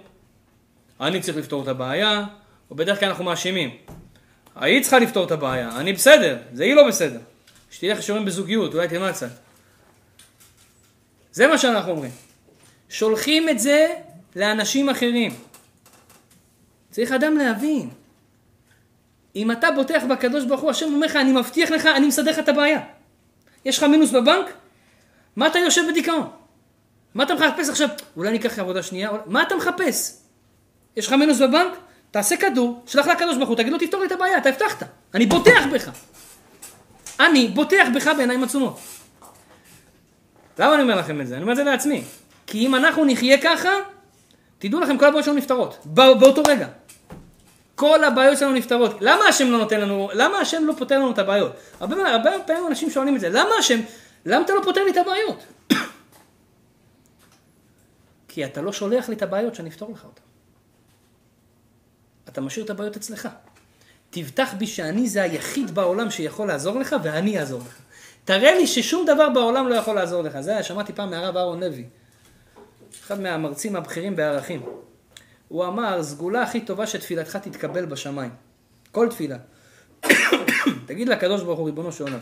[1.00, 2.24] אני צריך לפתור את הבעיה,
[2.70, 3.70] או בדרך כלל אנחנו מאשימים.
[4.56, 7.20] היא צריכה לפתור את הבעיה, אני בסדר, זה היא לא בסדר.
[7.70, 9.28] שתלך לשיעורים בזוגיות, אולי תלמד קצת.
[11.32, 12.10] זה מה שאנחנו אומרים.
[12.88, 13.94] שולחים את זה
[14.36, 15.34] לאנשים אחרים.
[16.90, 17.90] צריך אדם להבין.
[19.36, 22.38] אם אתה בוטח בקדוש ברוך הוא, השם אומר לך, אני מבטיח לך, אני מסדר לך
[22.38, 22.80] את הבעיה.
[23.64, 24.46] יש לך מינוס בבנק?
[25.36, 26.28] מה אתה יושב בדיכאון?
[27.14, 27.88] מה אתה מחפש עכשיו?
[28.16, 29.10] אולי אני אקח עבודה שנייה?
[29.26, 30.16] מה אתה מחפש?
[30.96, 31.72] יש לך מינוס בבנק?
[32.10, 34.82] תעשה כדור, שלח לקדוש ברוך הוא, תגיד לו תפתור לי את הבעיה, אתה הבטחת.
[35.14, 35.90] אני בוטח בך.
[37.20, 38.78] אני בוטח בך בעיניים עצומות.
[40.58, 41.34] למה אני אומר לכם את זה?
[41.34, 42.02] אני אומר את זה לעצמי.
[42.46, 43.70] כי אם אנחנו נחיה ככה,
[44.58, 45.78] תדעו לכם, כל הבעיות שלנו נפתרות.
[45.84, 46.68] באותו רגע.
[47.74, 48.96] כל הבעיות שלנו נפתרות.
[49.00, 51.52] למה השם לא נותן לנו, למה השם לא פותר לנו את הבעיות?
[51.80, 53.80] הרבה, הרבה פעמים אנשים שואלים את זה, למה השם,
[54.26, 55.44] למה אתה לא פותר לי את הבעיות?
[58.28, 60.22] כי אתה לא שולח לי את הבעיות שאני אפתור לך אותן.
[62.28, 63.28] אתה משאיר את הבעיות אצלך.
[64.10, 67.78] תבטח בי שאני זה היחיד בעולם שיכול לעזור לך ואני אעזור לך.
[68.24, 70.40] תראה לי ששום דבר בעולם לא יכול לעזור לך.
[70.40, 71.84] זה שמעתי פעם מהרב אהרון לוי,
[73.04, 74.62] אחד מהמרצים הבכירים בערכים.
[75.54, 78.30] הוא אמר, סגולה הכי טובה שתפילתך תתקבל בשמיים.
[78.92, 79.36] כל תפילה.
[80.86, 82.18] תגיד לקדוש ברוך הוא, ריבונו של עולם,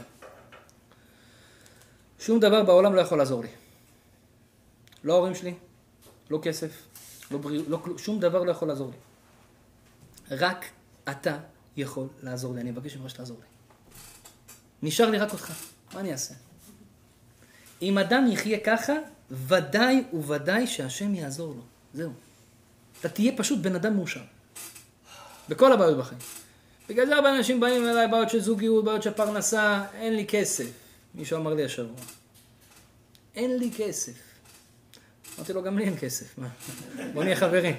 [2.19, 3.49] שום דבר בעולם לא יכול לעזור לי.
[5.05, 5.55] לא ההורים שלי,
[6.31, 6.71] לא כסף,
[7.31, 8.97] לא בריאות, לא שום דבר לא יכול לעזור לי.
[10.37, 10.65] רק
[11.11, 11.39] אתה
[11.77, 13.47] יכול לעזור לי, אני מבקש ממך שתעזור לי.
[14.89, 15.53] נשאר לי רק אותך,
[15.95, 16.35] מה אני אעשה?
[17.83, 18.93] אם אדם יחיה ככה,
[19.31, 21.63] ודאי וודאי שהשם יעזור לו.
[21.95, 22.13] זהו.
[23.03, 24.21] אתה תהיה פשוט בן אדם מאושר.
[25.49, 26.21] בכל הבעיות בחיים.
[26.89, 30.71] בגלל זה הרבה אנשים באים אליי, בעיות של זוגיות, בעיות של פרנסה, אין לי כסף.
[31.15, 31.97] מישהו אמר לי השבוע.
[33.35, 34.13] אין לי כסף.
[35.39, 36.39] אמרתי לו, גם לי אין כסף.
[36.39, 36.49] מה?
[37.15, 37.77] בוא נהיה חברים.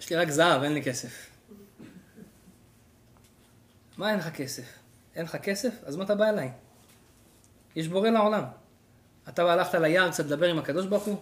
[0.00, 1.26] יש לי רק זהב, אין לי כסף.
[3.96, 4.64] מה אין לך כסף?
[5.14, 5.74] אין לך כסף?
[5.84, 6.50] אז מה אתה בא אליי?
[7.76, 8.61] יש בורא לעולם.
[9.28, 11.16] אתה הלכת ליער קצת לדבר עם הקדוש ברוך הוא?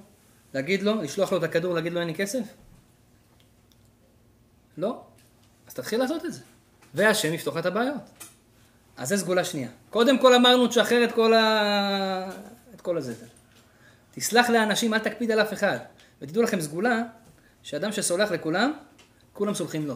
[0.55, 2.43] להגיד לו, לשלוח לו את הכדור, להגיד לו אין לי כסף?
[4.77, 5.03] לא.
[5.67, 6.41] אז תתחיל לעשות את זה.
[6.95, 8.03] והשם יפתוח את הבעיות.
[8.97, 9.69] אז זה סגולה שנייה.
[9.91, 12.31] קודם כל אמרנו, תשחרר את כל, ה...
[12.75, 13.27] את כל הזבל.
[14.11, 15.79] תסלח לאנשים, אל תקפיד על אף אחד.
[16.23, 17.03] ותדעו לכם, סגולה,
[17.63, 18.73] שאדם שסולח לכולם,
[19.33, 19.95] כולם סולחים לו.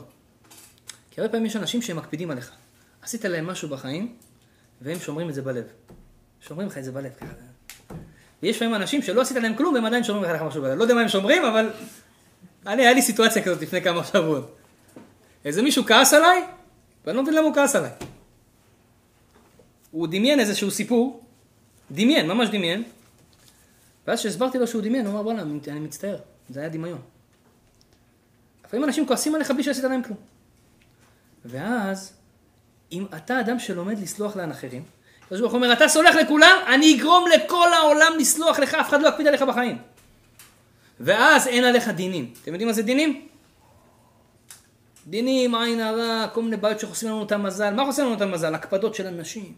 [1.10, 2.52] כי הרבה פעמים יש אנשים שהם מקפידים עליך.
[3.02, 4.16] עשית להם משהו בחיים,
[4.80, 5.64] והם שומרים את זה בלב.
[6.40, 7.53] שומרים לך את זה בלב ככה.
[8.44, 10.78] ויש לפעמים אנשים שלא עשית להם כלום, והם עדיין שומרים לך משהו בלב.
[10.78, 11.70] לא יודע מה הם שומרים, אבל...
[12.66, 14.57] אני, היה לי סיטואציה כזאת לפני כמה שבועות.
[15.44, 16.44] איזה מישהו כעס עליי,
[17.04, 17.90] ואני לא מבין למה הוא כעס עליי.
[19.90, 21.24] הוא דמיין איזשהו סיפור,
[21.90, 22.83] דמיין, ממש דמיין,
[24.07, 26.16] ואז כשהסברתי לו שהוא דמיין, הוא אמר, בוא'נה, אני מצטער,
[26.50, 27.00] זה היה דמיון.
[28.64, 30.18] לפעמים אנשים כועסים עליך בלי שעשית להם כלום.
[31.44, 32.12] ואז,
[32.92, 34.83] אם אתה אדם שלומד לסלוח לאן אחרים,
[35.24, 39.02] הקדוש ברוך הוא אומר, אתה סולח לכולם, אני אגרום לכל העולם לסלוח לך, אף אחד
[39.02, 39.78] לא יקפיד עליך בחיים.
[41.00, 42.32] ואז אין עליך דינים.
[42.42, 43.28] אתם יודעים מה זה דינים?
[45.06, 47.74] דינים, עין הרע, כל מיני בעיות שחוסמים לנו את המזל.
[47.74, 48.54] מה חוסם לנו את המזל?
[48.54, 49.52] הקפדות של אנשים.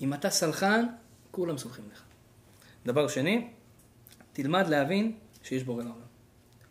[0.00, 0.86] אם אתה סלחן,
[1.30, 2.02] כולם סולחים לך.
[2.86, 3.48] דבר שני,
[4.32, 5.12] תלמד להבין
[5.42, 6.08] שיש בורא לעולם.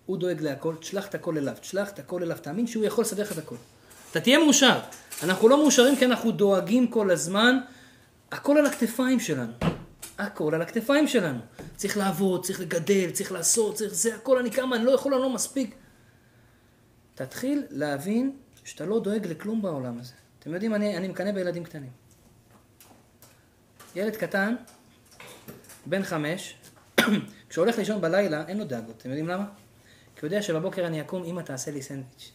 [0.05, 3.23] הוא דואג להכל, תשלח את הכל אליו, תשלח את הכל אליו, תאמין שהוא יכול לסדר
[3.23, 3.55] לך את הכל.
[4.17, 4.79] אתה תהיה מאושר.
[5.23, 7.57] אנחנו לא מאושרים כי אנחנו דואגים כל הזמן,
[8.31, 9.53] הכל על הכתפיים שלנו.
[10.17, 11.39] הכל על הכתפיים שלנו.
[11.75, 15.21] צריך לעבוד, צריך לגדל, צריך לעשות, צריך זה, הכל אני כמה, אני לא יכול, אני
[15.21, 15.75] לא מספיק.
[17.15, 20.13] תתחיל להבין שאתה לא דואג לכלום בעולם הזה.
[20.39, 21.91] אתם יודעים, אני, אני מקנא בילדים קטנים.
[23.95, 24.55] ילד קטן,
[25.85, 26.55] בן חמש,
[27.49, 28.95] כשהוא הולך לישון בלילה, אין לו דאגות.
[28.97, 29.45] אתם יודעים למה?
[30.15, 32.31] כי הוא יודע שבבוקר אני אקום, אמא תעשה לי סנדוויץ'.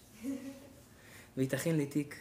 [1.36, 2.16] והיא תכין לי תיק,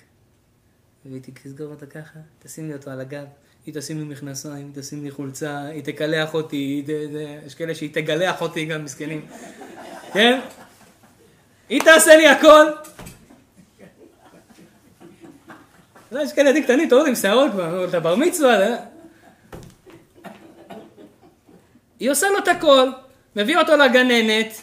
[1.05, 3.25] והיא תסגור אותה ככה, תשים לי אותו על הגב,
[3.65, 6.85] היא תשים לי מכנסיים, היא תשים לי חולצה, היא תקלח אותי.
[7.45, 9.25] יש כאלה שהיא תגלח אותי גם, מסכנים.
[10.13, 10.39] כן?
[11.69, 12.65] היא תעשה לי הכל.
[16.11, 18.75] יש כאלה ילדים קטנים, אתה עם שערות כבר, אתה בר מצווה, אה?
[21.99, 22.89] היא עושה לו את הכל,
[23.35, 24.61] מביא אותו לגננת,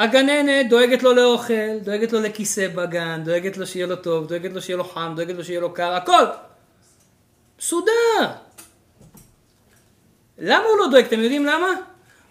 [0.00, 4.62] הגננת דואגת לו לאוכל, דואגת לו לכיסא בגן, דואגת לו שיהיה לו טוב, דואגת לו
[4.62, 6.24] שיהיה לו חם, דואגת לו שיהיה לו קר, הכל.
[7.58, 7.92] מסודר.
[10.38, 11.04] למה הוא לא דואג?
[11.04, 11.68] אתם יודעים למה?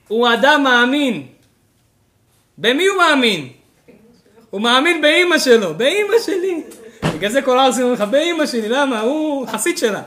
[0.07, 1.27] הוא אדם מאמין.
[2.57, 3.49] במי הוא מאמין?
[4.49, 6.63] הוא מאמין באימא שלו, באימא שלי.
[7.15, 8.99] בגלל זה כל הערסים אומרים לך, באמא שלי, למה?
[8.99, 10.01] הוא חסיד שלה.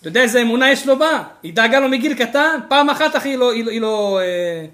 [0.00, 1.24] אתה יודע איזה אמונה יש לו בה?
[1.42, 4.66] היא דאגה לו מגיל קטן, פעם אחת אחי היא לא, היא, לא- היא לא, אה,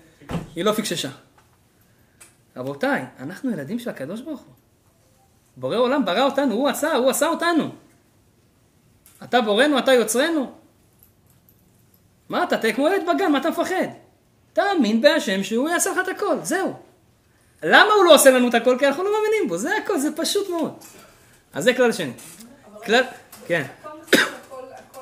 [0.56, 1.08] היא לא פיקששה.
[2.56, 4.52] רבותיי, אנחנו ילדים של הקדוש ברוך הוא.
[5.56, 7.68] בורא עולם ברא אותנו, הוא עשה, הוא עשה אותנו.
[9.24, 10.52] אתה בורנו, אתה יוצרנו.
[12.28, 13.86] מה אתה, תהיה כמו ילד בגן, מה אתה מפחד?
[14.52, 16.74] תאמין בהשם שהוא יעשה לך את הכל, זהו.
[17.62, 18.76] למה הוא לא עושה לנו את הכל?
[18.78, 20.74] כי אנחנו לא מאמינים בו, זה הכל, זה פשוט מאוד.
[21.54, 22.12] אז זה כלל שני.
[22.86, 23.02] כלל,
[23.46, 23.64] כן.
[23.82, 25.00] הכל מספיק, הכל, הכל,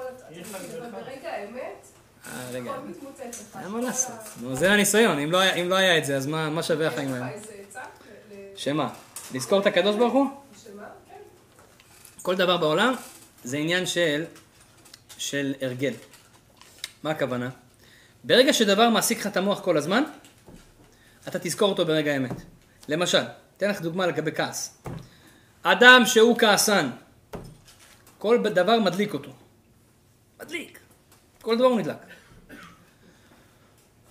[0.91, 1.87] ברגע האמת,
[2.22, 2.22] אה,
[2.53, 3.57] רגע, מתמוטט לך.
[3.63, 4.15] אין מה לעשות.
[4.41, 7.15] נו, זה הניסיון, אם לא היה- לא את זה, אז מה שווה החיים?
[7.15, 7.23] ל-
[8.57, 8.89] שמה?
[9.35, 10.27] לזכור את הקדוש ברוך הוא?
[10.65, 11.17] כן.
[12.23, 12.95] כל דבר בעולם
[13.45, 14.25] זה עניין של,
[15.19, 15.93] של הרגל.
[17.03, 17.51] מה הכוונה?
[18.25, 20.03] ברגע שדבר מעסיק לך את המוח כל הזמן,
[21.29, 22.43] אתה תזכור אותו ברגע האמת.
[22.89, 23.23] למשל,
[23.57, 24.83] אתן לך דוגמה לגבי כעס.
[25.63, 26.91] אדם שהוא כעסן,
[28.19, 29.31] כל דבר מדליק אותו.
[30.43, 30.79] מדליק.
[31.43, 31.97] כל דבר הוא נדלק.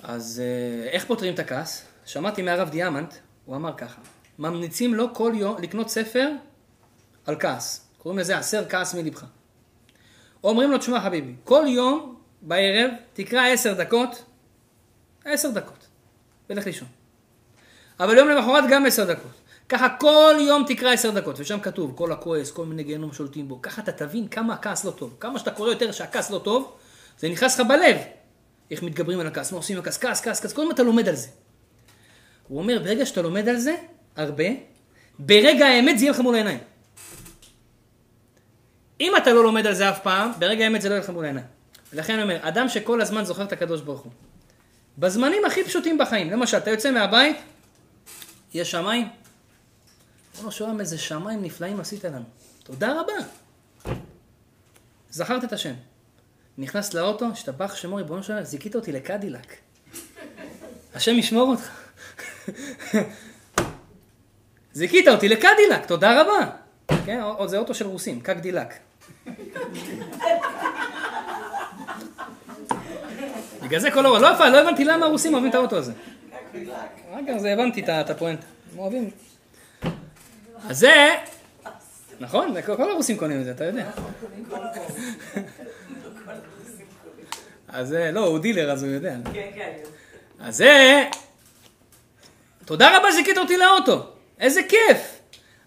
[0.03, 1.85] אז אה, איך פותרים את הכעס?
[2.05, 3.13] שמעתי מהרב דיאמנט,
[3.45, 4.01] הוא אמר ככה,
[4.39, 6.29] ממליצים לו כל יום לקנות ספר
[7.25, 7.87] על כעס.
[7.97, 9.25] קוראים לזה הסר כעס מלבך.
[10.43, 14.23] אומרים לו, תשמע חביבי, כל יום בערב תקרא עשר דקות,
[15.25, 15.87] עשר דקות,
[16.49, 16.87] ולך לישון.
[17.99, 19.31] אבל יום למחרת גם עשר דקות.
[19.69, 23.61] ככה כל יום תקרא עשר דקות, ושם כתוב, כל הכועס, כל מיני גיהנום שולטים בו.
[23.61, 25.15] ככה אתה תבין כמה הכעס לא טוב.
[25.19, 26.77] כמה שאתה קורא יותר שהכעס לא טוב,
[27.19, 27.97] זה נכנס לך בלב.
[28.71, 31.09] איך מתגברים על הכעס, מה עושים עם הכעס, כעס, כעס, כעס, כל הזמן אתה לומד
[31.09, 31.27] על זה.
[32.47, 33.75] הוא אומר, ברגע שאתה לומד על זה,
[34.15, 34.45] הרבה,
[35.19, 36.59] ברגע האמת זה יהיה לך מול העיניים.
[39.01, 41.25] אם אתה לא לומד על זה אף פעם, ברגע האמת זה לא יהיה לך מול
[41.25, 41.45] העיניים.
[41.93, 44.11] ולכן אני אומר, אדם שכל הזמן זוכר את הקדוש ברוך הוא,
[44.97, 47.37] בזמנים הכי פשוטים בחיים, למשל, אתה יוצא מהבית,
[48.53, 49.07] יש שמיים,
[50.49, 52.25] של עולם, איזה שמיים נפלאים עשית לנו.
[52.63, 53.13] תודה רבה.
[55.09, 55.73] זכרת את השם.
[56.61, 59.55] נכנס לאוטו, השתבח שמו, ריבונו של זיכית אותי לקדילק.
[60.95, 61.69] השם ישמור אותך.
[64.73, 66.49] זיכית אותי לקדילק, תודה רבה.
[67.05, 68.73] כן, עוד זה אוטו של רוסים, קקדילק.
[73.63, 75.93] בגלל זה כל האוטו, לא, יפה, לא הבנתי למה הרוסים אוהבים את האוטו הזה.
[77.15, 78.45] רגע, זה הבנתי את הפואנטה.
[78.73, 79.09] הם אוהבים.
[80.69, 81.09] אז זה,
[82.19, 83.89] נכון, כל הרוסים קונים את זה, אתה יודע.
[87.71, 89.15] אז זה, לא, הוא דילר, אז הוא יודע.
[90.39, 91.03] אז זה,
[92.65, 94.07] תודה רבה שזיכית אותי לאוטו,
[94.39, 95.19] איזה כיף.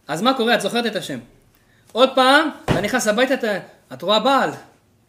[0.08, 1.18] אז מה קורה, את זוכרת את השם.
[1.92, 3.58] עוד פעם, אתה נכנס הביתה, אתה-
[3.92, 4.50] את רואה בעל.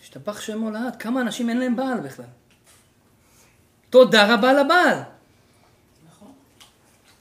[0.03, 2.25] השתבח שמו לעד, כמה אנשים אין להם בעל בכלל.
[3.89, 4.97] תודה רבה לבעל.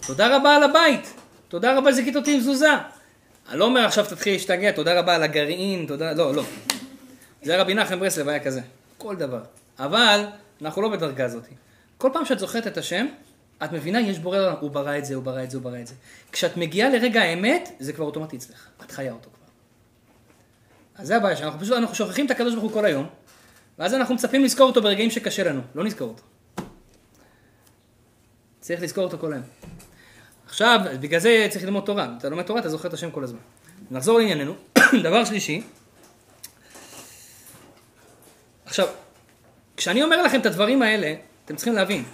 [0.07, 1.15] תודה רבה על הבית.
[1.49, 2.71] תודה רבה שזיכית אותי עם מזוזה.
[3.49, 6.43] אני לא אומר עכשיו תתחיל להשתגע, תודה רבה על הגרעין, תודה, לא, לא.
[7.43, 8.61] זה רבי נחם ברסלב היה כזה,
[8.99, 9.41] כל דבר.
[9.79, 10.27] אבל
[10.63, 11.45] אנחנו לא בדרגה הזאת.
[11.99, 13.07] כל פעם שאת זוכרת את השם,
[13.65, 15.81] את מבינה, יש בורא עולם, הוא ברא את זה, הוא ברא את זה, הוא ברא
[15.81, 15.95] את זה.
[16.33, 19.47] כשאת מגיעה לרגע האמת, זה כבר אוטומטי אצלך, את חיה אותו כבר.
[20.97, 23.07] אז זה הבעיה שאנחנו פשוט, אנחנו שוכחים את הקדוש ברוך הוא כל היום,
[23.79, 26.23] ואז אנחנו מצפים לזכור אותו ברגעים שקשה לנו, לא נזכור אותו.
[28.61, 29.45] צריך לזכור אותו כל היום.
[30.47, 32.15] עכשיו, בגלל זה צריך ללמוד תורה.
[32.19, 33.39] אתה לומד תורה, אתה זוכר את השם כל הזמן.
[33.91, 34.55] נחזור לענייננו.
[35.05, 35.63] דבר שלישי.
[38.67, 38.89] עכשיו,
[39.77, 42.05] כשאני אומר לכם את הדברים האלה, אתם צריכים להבין.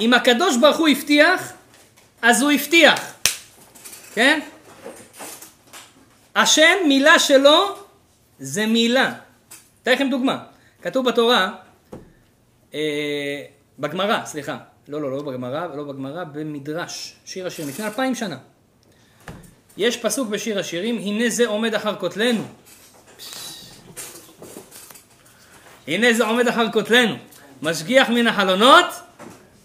[0.00, 1.52] אם הקדוש ברוך הוא הבטיח,
[2.22, 3.14] אז הוא הבטיח.
[4.14, 4.40] כן?
[6.34, 7.76] השם, מילה שלו,
[8.38, 9.12] זה מילה.
[9.82, 10.44] אתן לכם דוגמה.
[10.82, 11.52] כתוב בתורה,
[12.74, 13.42] אה,
[13.78, 14.58] בגמרא, סליחה.
[14.88, 18.36] לא, לא, לא בגמרא, לא בגמרא, במדרש, שיר השירים, לפני אלפיים שנה.
[19.76, 22.42] יש פסוק בשיר השירים, הנה זה עומד אחר כותלנו.
[25.90, 27.14] הנה זה עומד אחר כותלנו.
[27.62, 28.84] משגיח מן החלונות,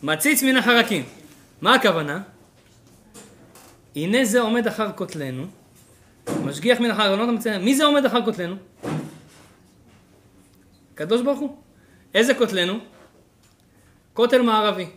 [0.03, 1.04] מציץ מן החרקים.
[1.62, 2.21] מה הכוונה?
[3.95, 5.45] הנה זה עומד אחר כותלנו,
[6.43, 7.29] משגיח מן החלונות.
[7.62, 8.56] מי זה עומד אחר כותלנו?
[10.93, 11.58] הקדוש ברוך הוא.
[12.13, 12.79] איזה כותלנו?
[14.13, 14.87] כותל מערבי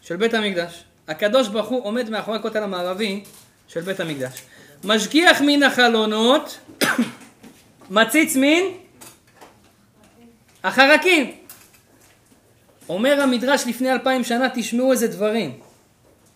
[0.00, 0.84] של בית המקדש.
[1.08, 3.24] הקדוש ברוך הוא עומד מאחורי הכותל המערבי
[3.68, 4.42] של בית המקדש.
[4.84, 6.58] משגיח מן החלונות,
[7.90, 8.81] מציץ מן
[10.64, 11.30] החרקים.
[12.88, 15.52] אומר המדרש לפני אלפיים שנה, תשמעו איזה דברים.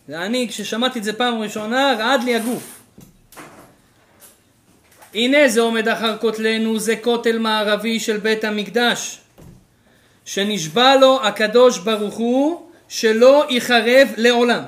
[0.09, 2.81] ואני, כששמעתי את זה פעם ראשונה, רעד לי הגוף.
[5.15, 9.21] הנה זה עומד אחר כותלנו, זה כותל מערבי של בית המקדש.
[10.25, 14.63] שנשבע לו הקדוש ברוך הוא שלא ייחרב לעולם.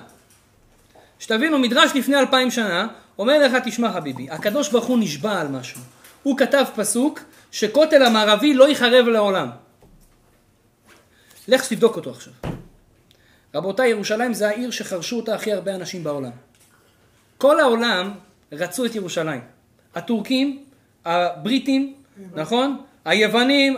[1.19, 2.87] שתבינו, מדרש לפני אלפיים שנה,
[3.19, 5.81] אומר לך, תשמע חביבי, הקדוש ברוך הוא נשבע על משהו.
[6.23, 9.51] הוא כתב פסוק שכותל המערבי לא ייחרב לעולם.
[11.49, 12.33] לך תבדוק אותו עכשיו.
[13.55, 16.31] רבותיי, ירושלים זה העיר שחרשו אותה הכי הרבה אנשים בעולם.
[17.39, 18.13] כל העולם
[18.53, 19.41] רצו את ירושלים.
[19.95, 20.65] הטורקים,
[21.05, 21.95] הבריטים,
[22.35, 22.85] נכון?
[23.05, 23.77] היוונים.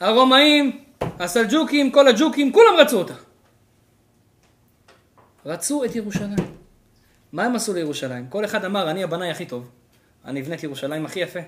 [0.00, 3.14] הרומאים, הסלג'וקים, כל הג'וקים, כולם רצו אותה.
[5.46, 6.56] רצו את ירושלים.
[7.32, 8.26] מה הם עשו לירושלים?
[8.28, 9.68] כל אחד אמר, אני הבנאי הכי טוב.
[10.26, 11.40] אני אבנה את ירושלים הכי יפה.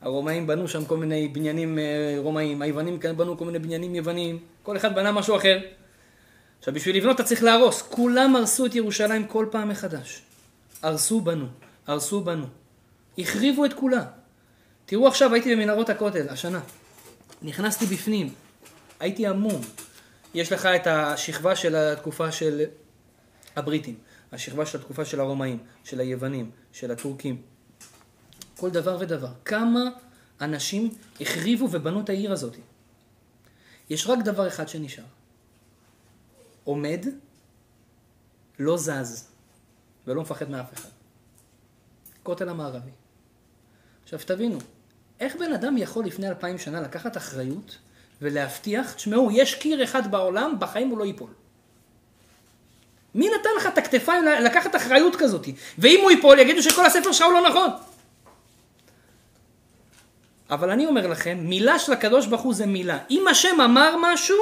[0.00, 4.76] הרומאים בנו שם כל מיני בניינים אה, רומאים, היוונים בנו כל מיני בניינים יווניים, כל
[4.76, 5.58] אחד בנה משהו אחר.
[6.58, 7.82] עכשיו, בשביל לבנות אתה צריך להרוס.
[7.82, 10.22] כולם הרסו את ירושלים כל פעם מחדש.
[10.82, 11.46] הרסו בנו,
[11.86, 12.46] הרסו בנו.
[13.18, 14.04] החריבו את כולה.
[14.86, 16.60] תראו עכשיו, הייתי במנהרות הכותל, השנה.
[17.42, 18.34] נכנסתי בפנים,
[19.00, 19.60] הייתי המום.
[20.34, 22.64] יש לך את השכבה של התקופה של
[23.56, 23.94] הבריטים,
[24.32, 27.42] השכבה של התקופה של הרומאים, של היוונים, של הטורקים.
[28.60, 29.32] כל דבר ודבר.
[29.44, 29.80] כמה
[30.40, 32.56] אנשים החריבו ובנו את העיר הזאת.
[33.90, 35.04] יש רק דבר אחד שנשאר.
[36.64, 37.06] עומד,
[38.58, 39.28] לא זז,
[40.06, 40.88] ולא מפחד מאף אחד.
[42.22, 42.90] כותל המערבי.
[44.02, 44.58] עכשיו תבינו,
[45.20, 47.78] איך בן אדם יכול לפני אלפיים שנה לקחת אחריות
[48.22, 51.30] ולהבטיח, תשמעו, יש קיר אחד בעולם, בחיים הוא לא ייפול.
[53.14, 55.46] מי נתן לך את הכתפיים לקחת אחריות כזאת?
[55.78, 57.89] ואם הוא ייפול, יגידו שכל הספר שלך הוא לא נכון.
[60.50, 62.98] אבל אני אומר לכם, מילה של הקדוש ברוך הוא זה מילה.
[63.10, 64.36] אם השם אמר משהו,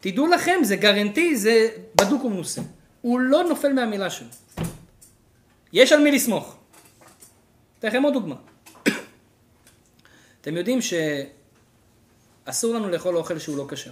[0.00, 1.68] תדעו לכם, זה גרנטי, זה
[2.00, 2.62] בדוק ומנוסה.
[3.00, 4.28] הוא לא נופל מהמילה שלו.
[5.72, 6.56] יש על מי לסמוך.
[7.78, 8.34] אתן לכם עוד דוגמה.
[10.40, 13.90] אתם יודעים שאסור לנו לאכול אוכל שהוא לא כשר.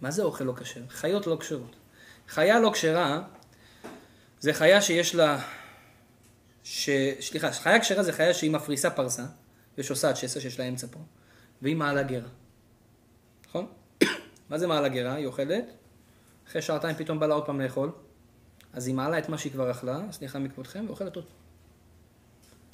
[0.00, 0.80] מה זה אוכל לא כשר?
[0.88, 1.76] חיות לא כשרות.
[2.28, 3.22] חיה לא כשרה
[4.40, 5.38] זה חיה שיש לה...
[6.64, 6.90] ש...
[7.20, 9.22] סליחה, חיה כשרה זה חיה שהיא מפריסה פרסה,
[9.90, 10.98] עושה עד שסע שיש לה אמצע פה,
[11.62, 12.28] והיא מעלה גרה.
[13.48, 13.66] נכון?
[14.50, 15.14] מה זה מעלה גרה?
[15.14, 15.64] היא אוכלת,
[16.48, 17.90] אחרי שעתיים פתאום בא לה עוד פעם לאכול,
[18.72, 21.24] אז היא מעלה את מה שהיא כבר אכלה, סליחה מכבודכם, ואוכלת עוד.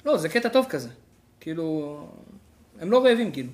[0.05, 0.89] לא, זה קטע טוב כזה.
[1.39, 2.07] כאילו,
[2.79, 3.51] הם לא רעבים כאילו.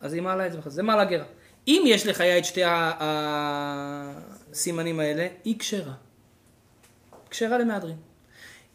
[0.00, 1.24] אז היא מעלה את זה, זה מעלה גרה.
[1.68, 2.62] אם יש לחיה את שתי
[4.50, 5.94] הסימנים האלה, היא כשרה.
[7.30, 7.96] כשרה למהדרין.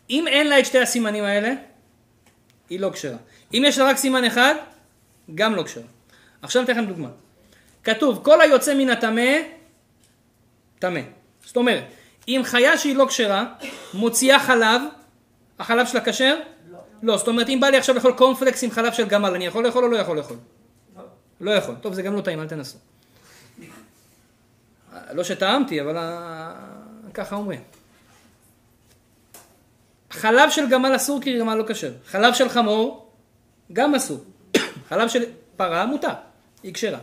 [0.09, 1.53] אם אין לה את שתי הסימנים האלה,
[2.69, 3.17] היא לא כשרה.
[3.53, 4.55] אם יש לה רק סימן אחד,
[5.35, 5.83] גם לא כשרה.
[6.41, 7.09] עכשיו אני אתן לכם דוגמה.
[7.83, 9.31] כתוב, כל היוצא מן הטמא,
[10.79, 10.99] טמא.
[11.45, 11.83] זאת אומרת,
[12.27, 13.45] אם חיה שהיא לא כשרה,
[13.93, 14.81] מוציאה חלב,
[15.59, 16.39] החלב שלה כשר?
[16.71, 16.77] לא.
[17.03, 19.65] לא, זאת אומרת, אם בא לי עכשיו לאכול קורנפלקס עם חלב של גמל, אני יכול
[19.65, 20.37] לאכול או לא יכול לאכול?
[20.95, 21.03] לא.
[21.41, 21.75] לא יכול.
[21.81, 22.77] טוב, זה גם לא טעים, אל תנסו.
[25.11, 25.97] לא שטעמתי, אבל
[27.13, 27.61] ככה אומרים.
[30.15, 31.91] חלב של גמל אסור כי גמל לא כשר.
[32.05, 33.11] חלב של חמור,
[33.73, 34.23] גם אסור.
[34.89, 35.23] חלב של
[35.57, 36.13] פרה מותר,
[36.63, 36.99] היא כשרה.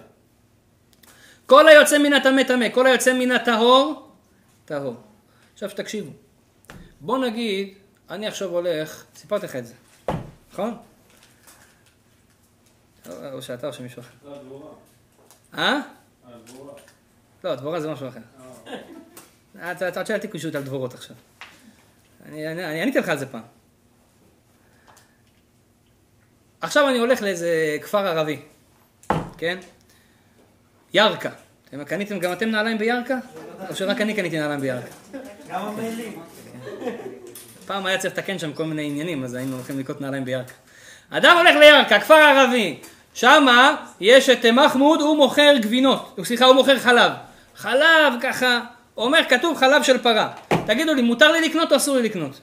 [1.47, 4.09] כל היוצא מן הטמא טמא, כל היוצא מן הטהור,
[4.65, 4.95] טהור.
[5.55, 6.11] עכשיו תקשיבו,
[7.01, 7.75] בוא נגיד,
[8.11, 9.75] אני עכשיו הולך, סיפרתי לך את זה,
[10.53, 10.77] נכון?
[13.33, 14.11] או שאתה או שמישהו אחר.
[14.25, 14.71] לא, דבורה.
[15.59, 15.81] אה?
[16.47, 16.73] דבורה.
[17.45, 18.21] לא, דבורה זה משהו אחר.
[19.59, 19.73] אה.
[19.73, 21.17] אתה שואל אותי קושיות על דבורות עכשיו.
[22.27, 23.43] אני עניתי לך על זה פעם.
[26.61, 28.41] עכשיו אני הולך לאיזה כפר ערבי,
[29.39, 29.59] כן?
[30.95, 31.29] ירכא.
[31.69, 33.17] אתם קניתם גם אתם נעליים בירכא?
[33.69, 34.89] או שרק אני קניתי נעליים בירכא?
[35.49, 36.23] גם המעילים.
[37.67, 40.53] פעם היה צריך לתקן שם כל מיני עניינים, אז היינו הולכים לקנות נעליים בירכא.
[41.11, 42.81] אדם הולך לירכא, כפר ערבי,
[43.15, 47.13] שמה יש את מחמוד, הוא מוכר גבינות, סליחה, הוא מוכר חלב.
[47.57, 48.61] חלב ככה,
[48.97, 50.33] אומר, כתוב חלב של פרה.
[50.67, 52.41] תגידו לי, מותר לי לקנות או אסור לי לקנות?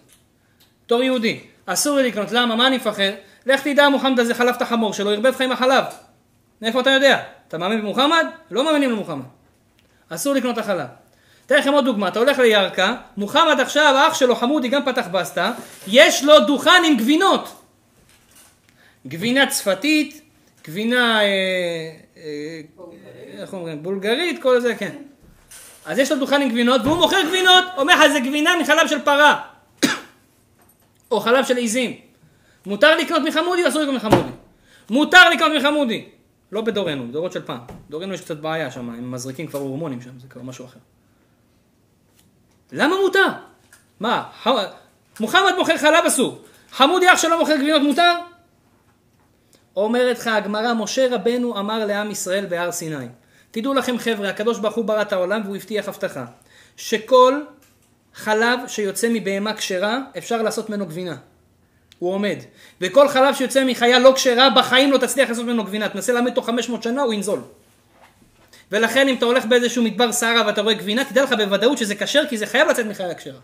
[0.86, 2.56] בתור יהודי, אסור לי לקנות, למה?
[2.56, 3.12] מה אני מפחד?
[3.46, 5.84] לך תדע מוחמד הזה חלב את החמור שלו, ירבב לך עם החלב.
[6.62, 7.24] מאיפה אתה יודע?
[7.48, 8.26] אתה מאמין במוחמד?
[8.52, 9.26] לא מאמינים למוחמד.
[10.10, 10.88] אסור לקנות את החלב.
[11.46, 15.52] אתן לכם עוד דוגמה, אתה הולך לירכא, מוחמד עכשיו, אח שלו חמודי גם פתח בסטה,
[15.88, 17.62] יש לו דוכן עם גבינות.
[19.08, 20.22] גבינה צפתית,
[20.68, 21.28] גבינה, אה,
[22.18, 22.62] אה,
[23.42, 24.96] איך אומרים, בולגרית, כל זה, כן.
[25.86, 29.00] אז יש לו דוכן עם גבינות, והוא מוכר גבינות, אומר לך זה גבינה מחלב של
[29.02, 29.42] פרה,
[31.12, 31.98] או חלב של עיזים.
[32.66, 34.32] מותר לקנות מחמודי אסור לקנות מחמודי?
[34.90, 36.06] מותר לקנות מחמודי.
[36.52, 37.60] לא בדורנו, בדורות של פעם.
[37.90, 40.80] דורנו יש קצת בעיה שם, הם מזריקים כבר הורמונים שם, זה כבר משהו אחר.
[42.72, 43.28] למה מותר?
[44.00, 44.48] מה, ח...
[45.20, 48.14] מוחמד מוכר חלב אסור, חמודי אח שלו מוכר גבינות מותר?
[49.76, 53.08] אומרת לך הגמרא, משה רבנו אמר לעם ישראל בהר סיני,
[53.52, 56.26] תדעו לכם חבר'ה, הקדוש ברוך הוא ברא את העולם והוא הבטיח הבטחה.
[56.78, 57.42] שכל
[58.14, 61.16] חלב שיוצא מבהמה כשרה, אפשר לעשות ממנו גבינה.
[62.00, 62.38] הוא עומד.
[62.82, 65.90] וכל חלב שיוצא מחיה לא כשרה, בחיים לא תצליח לעשות ממנו גבינה.
[65.90, 67.42] תנסה ללמד תוך 500 שנה, הוא ינזול.
[68.72, 72.24] ולכן אם אתה הולך באיזשהו מדבר סערה ואתה רואה גבינה, תדע לך בוודאות שזה כשר,
[72.30, 73.40] כי זה חייב לצאת מחיה כשרה.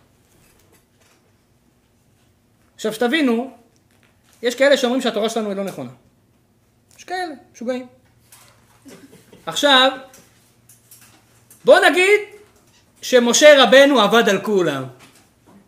[2.74, 3.50] עכשיו שתבינו,
[4.42, 5.90] יש כאלה שאומרים שהתורה שלנו היא לא נכונה.
[6.98, 7.86] יש כאלה, משוגעים.
[9.46, 9.92] עכשיו,
[11.64, 12.20] בוא נגיד
[13.02, 14.84] שמשה רבנו עבד על כולם.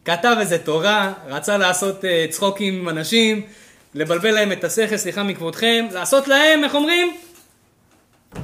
[0.04, 3.46] כתב איזה תורה, רצה לעשות uh, צחוקים עם אנשים,
[3.94, 7.16] לבלבל להם את השכל, סליחה מכבודכם, לעשות להם, איך אומרים?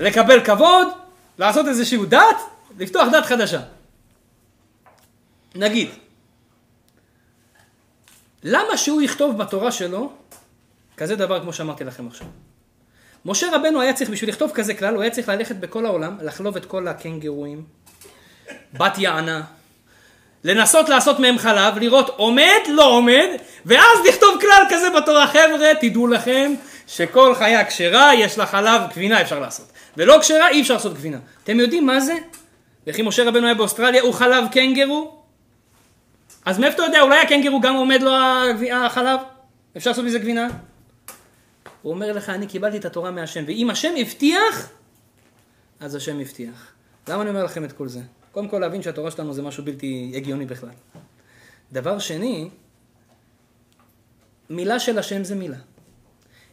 [0.01, 0.87] לקבל כבוד,
[1.39, 2.37] לעשות איזשהו דת,
[2.79, 3.61] לפתוח דת חדשה.
[5.55, 5.89] נגיד,
[8.43, 10.13] למה שהוא יכתוב בתורה שלו
[10.97, 12.27] כזה דבר כמו שאמרתי לכם עכשיו?
[13.27, 16.57] משה רבנו היה צריך, בשביל לכתוב כזה כלל, הוא היה צריך ללכת בכל העולם, לחלוב
[16.57, 17.65] את כל הקנגרואים,
[18.73, 19.43] בת יענה,
[20.45, 23.29] לנסות לעשות מהם חלב, לראות עומד, לא עומד,
[23.67, 25.27] ואז לכתוב כלל כזה בתורה.
[25.27, 26.55] חבר'ה, תדעו לכם
[26.87, 29.73] שכל חיה כשרה, יש לה חלב, גבינה אפשר לעשות.
[29.97, 31.19] ולא כשרה, אי אפשר לעשות גבינה.
[31.45, 32.15] אתם יודעים מה זה?
[32.87, 35.15] וכי משה רבנו היה באוסטרליה, הוא חלב קנגרו?
[36.45, 38.11] אז מאיפה אתה יודע, אולי הקנגרו גם עומד לו
[38.73, 39.21] החלב?
[39.77, 40.49] אפשר לעשות מזה גבינה?
[41.85, 44.71] הוא אומר לך, אני קיבלתי את התורה מהשם, ואם השם הבטיח,
[45.81, 46.73] אז השם הבטיח.
[47.09, 48.01] למה אני אומר לכם את כל זה?
[48.33, 50.71] קודם כל להבין שהתורה שלנו זה משהו בלתי הגיוני בכלל.
[51.73, 52.49] דבר שני,
[54.51, 55.57] מילה של השם זה מילה.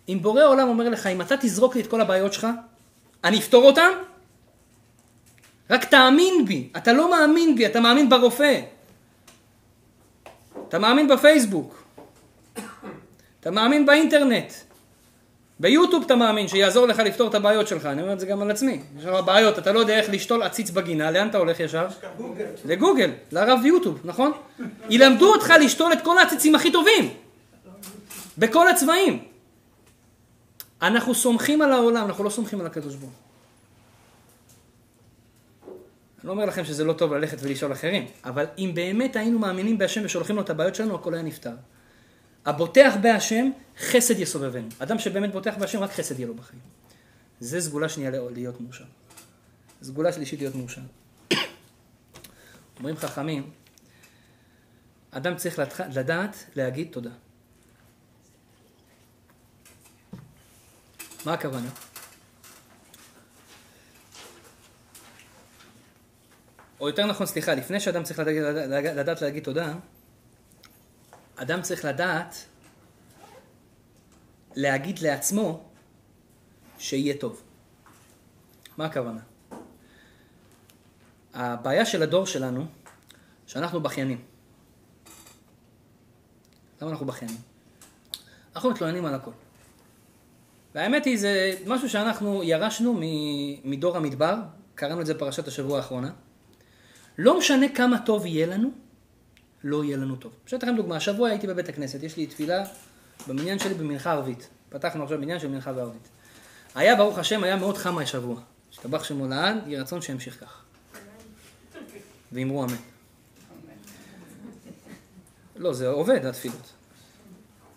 [0.10, 2.48] אם בורא עולם אומר לך, אם אתה תזרוק לי את כל הבעיות שלך,
[3.24, 3.92] אני אפתור אותן?
[5.70, 6.70] רק תאמין בי.
[6.78, 8.62] אתה לא מאמין בי, אתה מאמין ברופא.
[10.68, 11.84] אתה מאמין בפייסבוק.
[13.40, 14.71] אתה מאמין באינטרנט.
[15.62, 18.52] ביוטיוב אתה מאמין שיעזור לך לפתור את הבעיות שלך, אני אומר את זה גם על
[18.52, 18.80] עצמי.
[18.98, 21.88] יש לך בעיות, אתה לא יודע איך לשתול עציץ בגינה, לאן אתה הולך ישר?
[22.66, 24.32] לגוגל, לרב יוטיוב, נכון?
[24.90, 27.14] ילמדו אותך לשתול את כל העציצים הכי טובים.
[28.38, 29.24] בכל הצבעים.
[30.82, 33.14] אנחנו סומכים על העולם, אנחנו לא סומכים על הקדוש ברוך
[36.20, 39.78] אני לא אומר לכם שזה לא טוב ללכת ולשאול אחרים, אבל אם באמת היינו מאמינים
[39.78, 41.52] בהשם ושולחים לו את הבעיות שלנו, הכל היה נפתר.
[42.46, 44.68] הבוטח בהשם, חסד יסובבנו.
[44.80, 46.62] אדם שבאמת בוטח בהשם, רק חסד יהיה לו בחיים.
[47.40, 48.86] זה סגולה שנייה להיות מאושר.
[49.84, 50.82] סגולה שלישית להיות מאושר.
[52.78, 53.50] אומרים חכמים,
[55.12, 57.12] אדם צריך לדעת להגיד תודה.
[61.26, 61.70] מה הכוונה?
[66.80, 69.74] או יותר נכון, סליחה, לפני שאדם צריך לדעת, לדעת להגיד תודה,
[71.42, 72.46] אדם צריך לדעת
[74.56, 75.64] להגיד לעצמו
[76.78, 77.42] שיהיה טוב.
[78.78, 79.20] מה הכוונה?
[81.34, 82.66] הבעיה של הדור שלנו,
[83.48, 84.22] שאנחנו בכיינים.
[86.82, 87.38] למה אנחנו בכיינים?
[88.56, 89.32] אנחנו מתלוננים על הכל.
[90.76, 93.00] והאמת היא, זה משהו שאנחנו ירשנו
[93.64, 94.36] מדור המדבר,
[94.76, 96.12] קראנו את זה בפרשת השבוע האחרונה.
[97.18, 98.72] לא משנה כמה טוב יהיה לנו,
[99.64, 100.32] לא יהיה לנו טוב.
[100.54, 102.64] אני לכם דוגמה, השבוע הייתי בבית הכנסת, יש לי תפילה
[103.28, 104.50] במניין שלי במנחה ערבית.
[104.70, 106.08] פתחנו עכשיו מניין של מנחה וערבית.
[106.76, 108.42] היה, ברוך השם, היה מאוד חם השבוע.
[108.72, 110.62] השתבח שמו לעד, יהי רצון שימשיך כך.
[112.32, 112.76] ואמרו אמן.
[115.56, 116.72] לא, זה עובד, התפילות.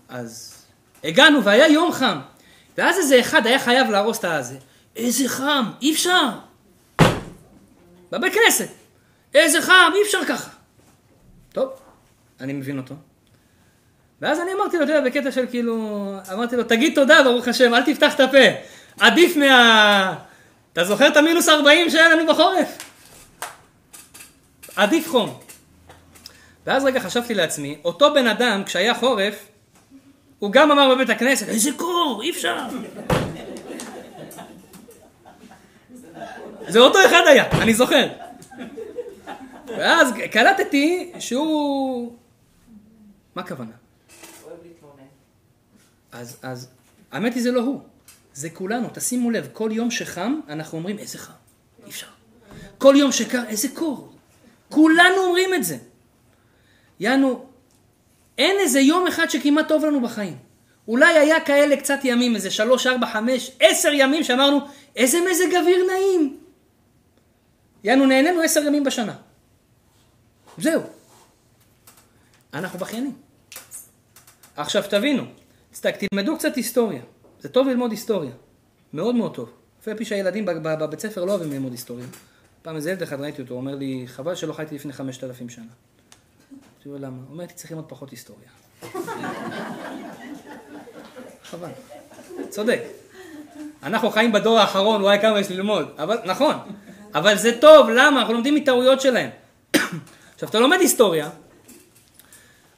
[0.08, 0.54] אז
[1.04, 2.18] הגענו והיה יום חם.
[2.78, 4.58] ואז איזה אחד היה חייב להרוס את הזה.
[4.96, 6.28] איזה חם, אי אפשר.
[8.10, 8.68] בבית כנסת.
[9.34, 10.50] איזה חם, אי אפשר ככה.
[11.54, 11.70] טוב,
[12.40, 12.94] אני מבין אותו.
[14.20, 15.76] ואז אני אמרתי לו, אתה יודע, בקטע של כאילו,
[16.32, 18.38] אמרתי לו, תגיד תודה, ברוך השם, אל תפתח את הפה.
[19.00, 20.14] עדיף מה...
[20.72, 22.78] אתה זוכר את המינוס 40 שהיה לנו בחורף?
[24.76, 25.38] עדיף חום.
[26.66, 29.46] ואז רגע חשבתי לעצמי, אותו בן אדם, כשהיה חורף,
[30.38, 32.56] הוא גם אמר בבית הכנסת, איזה קור, אי אפשר.
[36.68, 38.23] זה אותו אחד היה, אני זוכר.
[39.66, 42.16] ואז קלטתי שהוא...
[43.34, 43.70] מה הכוונה?
[46.12, 46.68] אז, אז
[47.12, 47.80] האמת היא זה לא הוא,
[48.34, 51.32] זה כולנו, תשימו לב, כל יום שחם אנחנו אומרים איזה חם,
[51.84, 52.06] אי אפשר.
[52.78, 54.12] כל יום שקר, איזה קור.
[54.68, 55.76] כולנו אומרים את זה.
[57.00, 57.44] יענו,
[58.38, 60.36] אין איזה יום אחד שכמעט טוב לנו בחיים.
[60.88, 64.60] אולי היה כאלה קצת ימים, איזה שלוש, ארבע, חמש, עשר ימים שאמרנו,
[64.96, 66.36] איזה מזג אוויר נעים.
[67.84, 69.14] יענו, נהנינו עשר ימים בשנה.
[70.58, 70.82] זהו.
[72.54, 73.12] אנחנו בכיינים.
[74.56, 75.22] עכשיו תבינו,
[76.10, 77.02] תלמדו קצת היסטוריה.
[77.40, 78.30] זה טוב ללמוד היסטוריה.
[78.92, 79.50] מאוד מאוד טוב.
[79.86, 82.06] על פי שהילדים בב- בב- בבית ספר לא אוהבים ללמוד היסטוריה.
[82.62, 85.64] פעם איזה ילד אחד ראיתי אותו, הוא אומר לי, חבל שלא חייתי לפני 5,000 שנה.
[85.64, 87.16] אמרתי לו, למה?
[87.16, 88.48] הוא אומר, הייתי צריך ללמוד פחות היסטוריה.
[91.50, 91.68] חבל.
[92.48, 92.80] צודק.
[93.82, 95.88] אנחנו חיים בדור האחרון, וואי כמה יש ללמוד.
[95.98, 96.54] אבל, נכון.
[97.14, 98.20] אבל זה טוב, למה?
[98.20, 99.30] אנחנו לומדים מטעויות שלהם.
[100.34, 101.30] עכשיו, אתה לומד היסטוריה,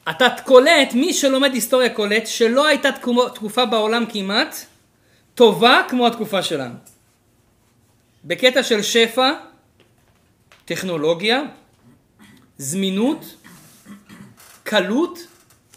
[0.09, 2.89] אתה קולט, מי שלומד היסטוריה קולט, שלא הייתה
[3.33, 4.55] תקופה בעולם כמעט
[5.35, 6.75] טובה כמו התקופה שלנו.
[8.25, 9.31] בקטע של שפע,
[10.65, 11.41] טכנולוגיה,
[12.57, 13.25] זמינות,
[14.63, 15.19] קלות,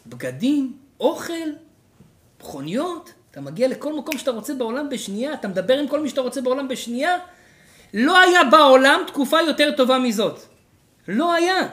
[0.07, 1.49] בגדים, אוכל,
[2.41, 6.21] מכוניות, אתה מגיע לכל מקום שאתה רוצה בעולם בשנייה, אתה מדבר עם כל מי שאתה
[6.21, 7.19] רוצה בעולם בשנייה.
[7.95, 10.50] לא היה בעולם תקופה יותר טובה מזאת.
[11.11, 11.69] לא היה.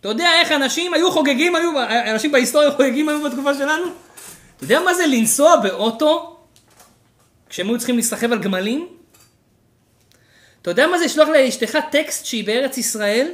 [0.00, 1.70] אתה יודע איך אנשים היו חוגגים, היו,
[2.10, 3.86] אנשים בהיסטוריה חוגגים היו בתקופה שלנו?
[4.56, 6.36] אתה יודע מה זה לנסוע באוטו
[7.48, 8.88] כשהם היו צריכים להסתחב על גמלים?
[10.62, 13.32] אתה יודע מה זה לשלוח לאשתך טקסט שהיא בארץ ישראל?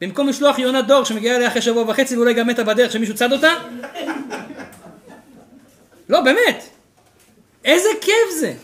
[0.00, 3.32] במקום לשלוח יונה דור שמגיעה אליה אחרי שבוע וחצי ואולי גם מתה בדרך שמישהו צד
[3.32, 3.54] אותה?
[6.08, 6.64] לא, באמת.
[7.64, 8.54] איזה כיף זה.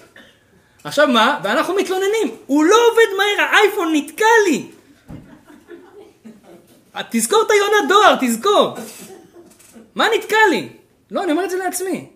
[0.84, 1.40] עכשיו מה?
[1.44, 2.36] ואנחנו מתלוננים.
[2.46, 4.68] הוא לא עובד מהר, האייפון נתקע לי.
[7.10, 8.76] תזכור את היונה דואר, תזכור.
[9.94, 10.68] מה נתקע לי?
[11.10, 12.08] לא, אני אומר את זה לעצמי.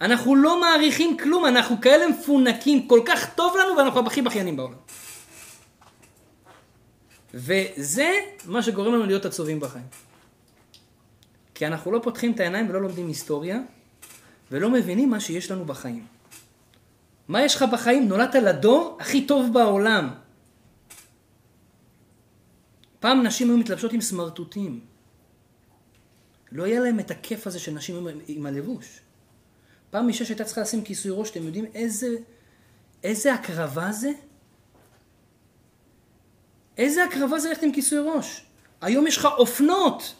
[0.00, 4.74] אנחנו לא מעריכים כלום, אנחנו כאלה מפונקים, כל כך טוב לנו ואנחנו הכי בכיינים בעולם.
[7.34, 8.10] וזה
[8.44, 9.84] מה שגורם לנו להיות עצובים בחיים.
[11.54, 13.58] כי אנחנו לא פותחים את העיניים ולא לומדים היסטוריה,
[14.50, 16.17] ולא מבינים מה שיש לנו בחיים.
[17.28, 18.08] מה יש לך בחיים?
[18.08, 20.14] נולדת לדור הכי טוב בעולם.
[23.00, 24.80] פעם נשים היו מתלבשות עם סמרטוטים.
[26.52, 29.00] לא היה להם את הכיף הזה של נשים עם, הלבוש.
[29.90, 32.08] פעם אישה שהייתה צריכה לשים כיסוי ראש, אתם יודעים איזה,
[33.04, 34.10] איזה הקרבה זה?
[36.78, 38.46] איזה הקרבה זה ללכת עם כיסוי ראש?
[38.80, 40.14] היום יש לך אופנות.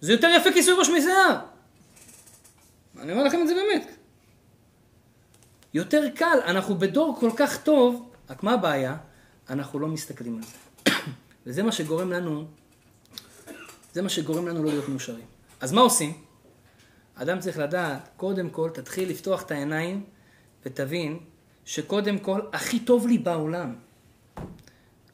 [0.00, 1.38] זה יותר יפה כיסוי ראש משיער.
[2.98, 3.97] אני אומר לכם את זה באמת.
[5.74, 8.96] יותר קל, אנחנו בדור כל כך טוב, רק מה הבעיה?
[9.50, 10.92] אנחנו לא מסתכלים על זה.
[11.46, 12.44] וזה מה שגורם לנו,
[13.92, 15.24] זה מה שגורם לנו לא להיות מאושרים.
[15.60, 16.12] אז מה עושים?
[17.14, 20.04] אדם צריך לדעת, קודם כל תתחיל לפתוח את העיניים
[20.66, 21.18] ותבין
[21.64, 23.74] שקודם כל הכי טוב לי בעולם.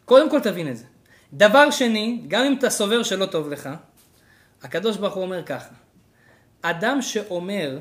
[0.05, 0.85] קודם כל תבין את זה.
[1.33, 3.69] דבר שני, גם אם אתה סובר שלא טוב לך,
[4.63, 5.75] הקדוש ברוך הוא אומר ככה,
[6.63, 7.79] אדם שאומר,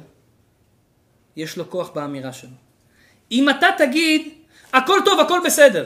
[1.35, 2.62] יש לו כוח באמירה שלו.
[3.33, 4.33] אם אתה תגיד,
[4.73, 5.85] הכל טוב, הכל בסדר,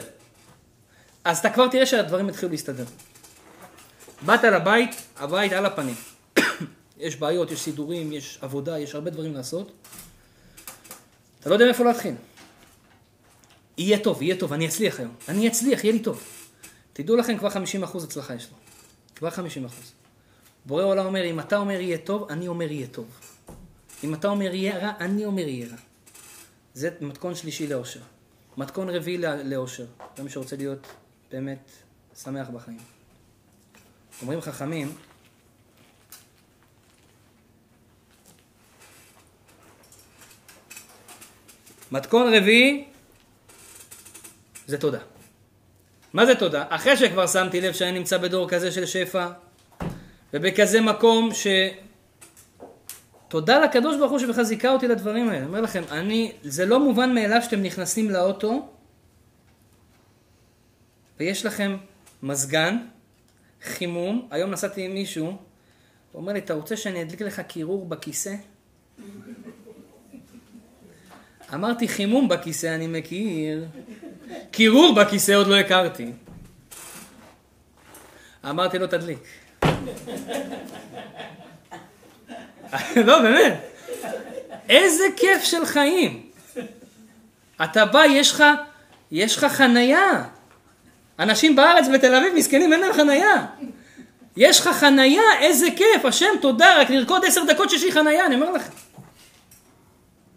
[1.24, 2.86] אז אתה כבר תראה שהדברים יתחילו להסתדר.
[4.22, 5.96] באת לבית, הבית על הפנים.
[6.98, 9.72] יש בעיות, יש סידורים, יש עבודה, יש הרבה דברים לעשות.
[11.40, 12.14] אתה לא יודע מאיפה להתחיל.
[13.78, 15.14] יהיה טוב, יהיה טוב, אני אצליח היום.
[15.30, 16.24] אני אצליח, יהיה לי טוב.
[16.94, 18.58] תדעו לכם, כבר 50% הצלחה יש לו.
[19.16, 19.32] כבר 50%.
[20.66, 23.06] בורא עולם אומר, אם אתה אומר יהיה טוב, אני אומר יהיה טוב.
[24.04, 25.87] אם אתה אומר יהיה רע, אני אומר יהיה רע.
[26.78, 28.00] זה מתכון שלישי לאושר.
[28.58, 29.86] מתכון רביעי לא- לאושר.
[30.18, 30.88] זה מי שרוצה להיות
[31.32, 31.72] באמת
[32.24, 32.80] שמח בחיים.
[34.22, 34.96] אומרים חכמים,
[41.92, 42.88] מתכון רביעי
[44.68, 45.00] זה תודה.
[46.14, 46.66] מה זה תודה?
[46.70, 49.28] אחרי שכבר שמתי לב שאני נמצא בדור כזה של שפע,
[50.34, 51.48] ובכזה מקום ש...
[53.28, 55.38] תודה לקדוש ברוך הוא שבכלל זיכה אותי לדברים האלה.
[55.38, 58.70] אני אומר לכם, אני, זה לא מובן מאליו שאתם נכנסים לאוטו,
[61.20, 61.78] ויש לכם
[62.24, 62.78] מזגן,
[63.64, 65.38] חימום, היום נסעתי עם מישהו, הוא
[66.22, 68.36] אומר לי, אתה רוצה שאני אדליק לך קירור בכיסא?
[71.54, 73.66] אמרתי, חימום בכיסא אני מכיר,
[74.52, 76.12] קירור בכיסא עוד לא הכרתי.
[78.50, 79.20] אמרתי לו, תדליק.
[83.08, 83.54] לא, באמת.
[84.70, 86.30] איזה כיף של חיים.
[87.64, 88.44] אתה בא, יש לך,
[89.12, 90.24] יש לך חנייה.
[91.20, 93.46] אנשים בארץ, בתל אביב, מסכנים, אין להם חנייה.
[94.38, 98.36] יש לך חנייה, איזה כיף, השם, תודה, רק לרקוד עשר דקות שיש לי חנייה, אני
[98.36, 98.72] אומר לכם.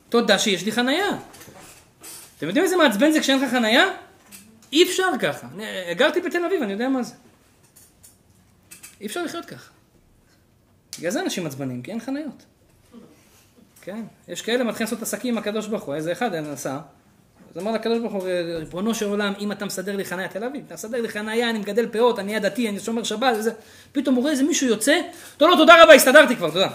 [0.08, 1.08] תודה שיש לי חנייה.
[2.38, 3.84] אתם יודעים איזה מעצבן זה כשאין לך חנייה?
[4.72, 5.46] אי אפשר ככה.
[5.54, 7.14] אני גרתי בתל אביב, אני יודע מה זה.
[9.00, 9.70] אי אפשר לחיות ככה.
[10.98, 12.44] בגלל זה אנשים עצבנים, כי אין חניות.
[13.82, 16.78] כן, יש כאלה מתחילים לעשות עסקים עם הקדוש ברוך הוא, איזה אחד נסע,
[17.54, 18.22] אז אמר לקדוש ברוך הוא,
[18.58, 21.58] ריבונו של עולם, אם אתה מסדר לי חניה תל אביב, אתה מסדר לי חניה, אני
[21.58, 23.52] מגדל פאות, אני עדתי, אני שומר שבת, וזה,
[23.92, 25.00] פתאום הוא רואה איזה מישהו יוצא,
[25.40, 26.68] לא, לא, תודה רבה, הסתדרתי כבר, תודה.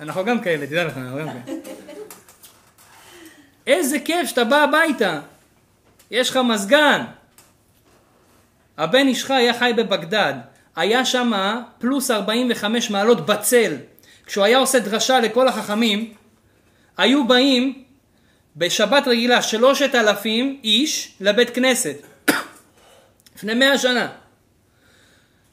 [0.00, 1.58] אנחנו גם כאלה, תדע לך, אנחנו גם כאלה.
[3.66, 5.20] איזה כיף שאתה בא הביתה,
[6.10, 7.04] יש לך מזגן.
[8.78, 10.34] הבן איש חי היה חי בבגדד,
[10.76, 11.32] היה שם
[11.78, 13.76] פלוס 45 מעלות בצל.
[14.26, 16.12] כשהוא היה עושה דרשה לכל החכמים,
[16.96, 17.84] היו באים
[18.56, 21.96] בשבת רגילה שלושת אלפים איש לבית כנסת.
[23.36, 24.08] לפני מאה שנה.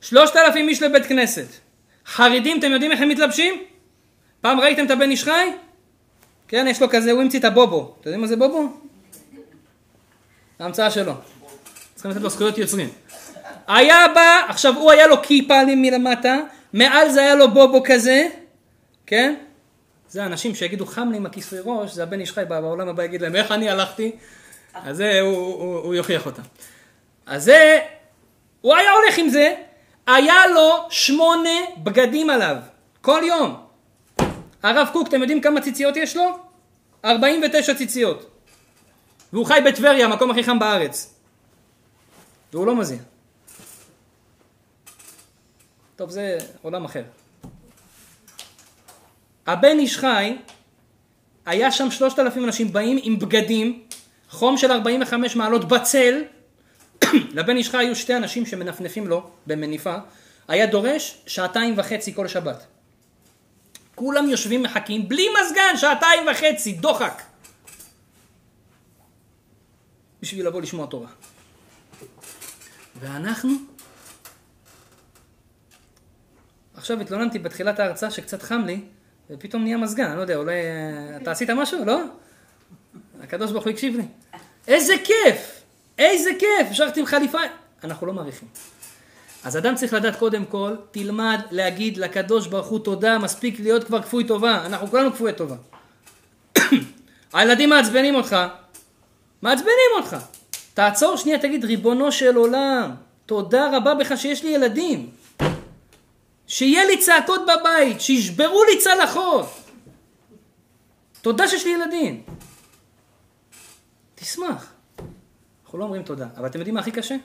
[0.01, 1.47] שלושת אלפים איש לבית כנסת.
[2.05, 3.53] חרדים, אתם יודעים איך הם מתלבשים?
[4.41, 5.51] פעם ראיתם את הבן איש חי?
[6.47, 7.95] כן, יש לו כזה, הוא המציא את הבובו.
[7.99, 8.86] אתם יודעים מה זה בובו?
[10.59, 11.13] ההמצאה שלו.
[11.95, 12.89] צריכים לתת לו זכויות יוצרים.
[13.67, 16.37] היה בא, עכשיו הוא היה לו כיפה מלמטה,
[16.73, 18.27] מעל זה היה לו בובו כזה,
[19.05, 19.35] כן?
[20.09, 23.21] זה אנשים שיגידו חם לי עם הכיסוי ראש, זה הבן איש חי בעולם הבא יגיד
[23.21, 24.11] להם איך אני הלכתי,
[24.73, 26.41] אז זה הוא, הוא, הוא יוכיח אותם.
[27.25, 27.79] אז זה,
[28.61, 29.55] הוא היה הולך עם זה,
[30.07, 32.55] היה לו שמונה בגדים עליו,
[33.01, 33.55] כל יום.
[34.63, 36.37] הרב קוק, אתם יודעים כמה ציציות יש לו?
[37.05, 38.36] 49 ציציות.
[39.33, 41.13] והוא חי בטבריה, המקום הכי חם בארץ.
[42.53, 42.97] והוא לא מזיע.
[45.95, 47.03] טוב, זה עולם אחר.
[49.47, 50.37] הבן איש חי,
[51.45, 53.83] היה שם שלושת אלפים אנשים באים עם בגדים,
[54.29, 56.23] חום של 45 מעלות בצל,
[57.37, 59.95] לבן איש חי היו שתי אנשים שמנפנפים לו במניפה,
[60.47, 62.65] היה דורש שעתיים וחצי כל שבת.
[63.95, 67.21] כולם יושבים מחכים, בלי מזגן, שעתיים וחצי, דוחק.
[70.27, 71.07] בשביל לבוא לשמוע תורה.
[72.99, 73.49] ואנחנו?
[76.75, 78.81] עכשיו התלוננתי בתחילת ההרצאה שקצת חם לי,
[79.29, 80.53] ופתאום נהיה מזגן, אני לא יודע, אולי
[81.21, 81.85] אתה עשית משהו?
[81.85, 82.01] לא?
[83.21, 84.03] הקדוש ברוך הוא הקשיב לי.
[84.67, 85.61] איזה כיף!
[85.97, 86.67] איזה כיף!
[86.71, 87.39] השארתי עם חליפה.
[87.83, 88.47] אנחנו לא מעריכים.
[89.43, 94.01] אז אדם צריך לדעת קודם כל, תלמד להגיד לקדוש ברוך הוא תודה, מספיק להיות כבר
[94.01, 94.65] כפוי טובה.
[94.65, 95.55] אנחנו כולנו כפויי טובה.
[97.33, 98.35] הילדים מעצבנים אותך,
[99.41, 100.17] מעצבנים אותך.
[100.73, 105.09] תעצור שנייה, תגיד, ריבונו של עולם, תודה רבה בך שיש לי ילדים.
[106.47, 109.45] שיהיה לי צעקות בבית, שישברו לי צלחות.
[111.21, 112.23] תודה שיש לי ילדים.
[114.15, 114.73] תשמח.
[115.63, 117.15] אנחנו לא אומרים תודה, אבל אתם יודעים מה הכי קשה?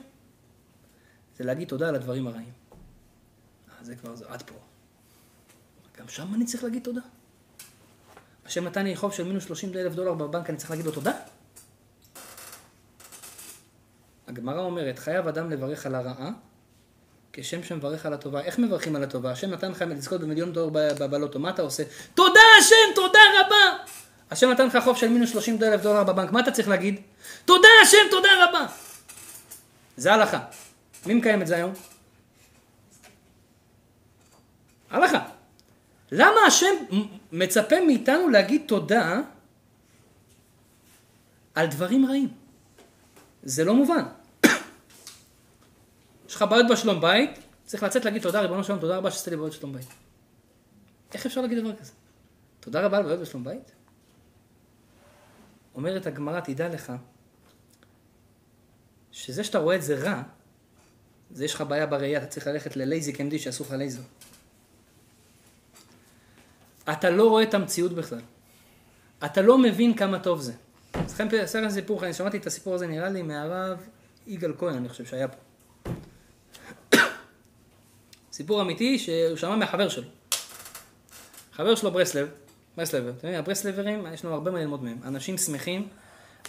[1.37, 2.51] זה להגיד תודה על הדברים הרעים.
[3.69, 4.55] אה, זה כבר, זה עד פה.
[5.99, 7.01] גם שם אני צריך להגיד תודה?
[8.45, 11.11] השם נתן לי חוב של מינוס 30 אלף דולר בבנק, אני צריך להגיד לו תודה?
[14.33, 16.29] הגמרא אומרת, חייב אדם לברך על הרעה,
[17.33, 18.41] כשם שמברך על הטובה.
[18.41, 19.31] איך מברכים על הטובה?
[19.31, 20.69] השם נתן לך לזכות במיליון דולר
[21.07, 21.83] בלוטו, מה אתה עושה?
[22.13, 23.83] תודה השם, תודה רבה!
[24.31, 27.01] השם נתן לך חוב של מינוס 30 אלף דולר בבנק, מה אתה צריך להגיד?
[27.45, 28.65] תודה השם, תודה רבה!
[29.97, 30.39] זה הלכה.
[31.05, 31.73] מי מקיים את זה היום?
[34.89, 35.25] הלכה.
[36.11, 36.75] למה השם
[37.31, 39.21] מצפה מאיתנו להגיד תודה
[41.55, 42.29] על דברים רעים?
[43.43, 44.03] זה לא מובן.
[46.33, 49.37] יש לך בעיות בשלום בית, צריך לצאת להגיד תודה, ריבונו שלום, תודה רבה שעשית לי
[49.37, 49.87] בעיות בשלום בית.
[51.13, 51.91] איך אפשר להגיד דבר כזה?
[52.59, 53.71] תודה רבה על בעיות בשלום בית?
[55.75, 56.93] אומרת הגמרא, תדע לך,
[59.11, 60.21] שזה שאתה רואה את זה רע,
[61.31, 64.01] זה יש לך בעיה בראייה, אתה צריך ללכת ללייזיק MD שיעשו לך לייזר.
[66.91, 68.21] אתה לא רואה את המציאות בכלל.
[69.25, 70.53] אתה לא מבין כמה טוב זה.
[70.95, 73.77] אעשה לכם סיפור, אני שמעתי את הסיפור הזה נראה לי מהרב
[74.27, 75.52] יגאל כהן, אני חושב שהיה פה.
[78.33, 80.03] סיפור אמיתי שהוא שמע מהחבר שלו.
[81.53, 82.27] חבר שלו ברסלב,
[82.77, 84.97] ברסלבר, אתם יודעים, הברסלברים, יש לנו הרבה מה ללמוד מהם.
[85.05, 85.87] אנשים שמחים,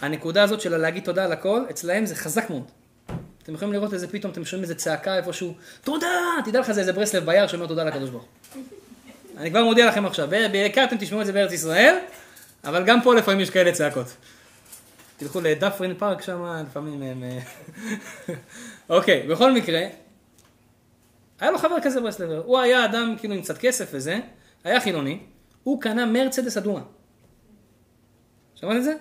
[0.01, 2.63] הנקודה הזאת של להגיד תודה על הכל, אצלהם זה חזק מאוד.
[3.43, 6.07] אתם יכולים לראות איזה פתאום, אתם שומעים איזה צעקה איפשהו, תודה!
[6.45, 8.25] תדע לך זה איזה ברסלב ביער שאומר תודה לקדוש ברוך
[9.37, 11.97] אני כבר מודיע לכם עכשיו, בעיקר אתם תשמעו את זה בארץ ישראל,
[12.63, 14.07] אבל גם פה לפעמים יש כאלה צעקות.
[15.17, 17.23] תלכו לדפרין פארק שם, לפעמים הם...
[17.23, 17.39] אה,
[18.97, 19.81] אוקיי, בכל מקרה,
[21.39, 24.19] היה לו חבר כזה ברסלבר, הוא היה אדם כאילו עם קצת כסף וזה,
[24.63, 25.19] היה חילוני,
[25.63, 26.81] הוא קנה מרצדס אדומה.
[28.55, 28.95] שמעת את זה?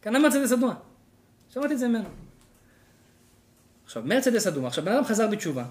[0.00, 0.74] קנה מרצדס אדומה.
[1.54, 2.08] שמעתי את זה ממנו.
[3.84, 5.64] עכשיו, מרצדס אדומה, עכשיו בן אדם חזר בתשובה,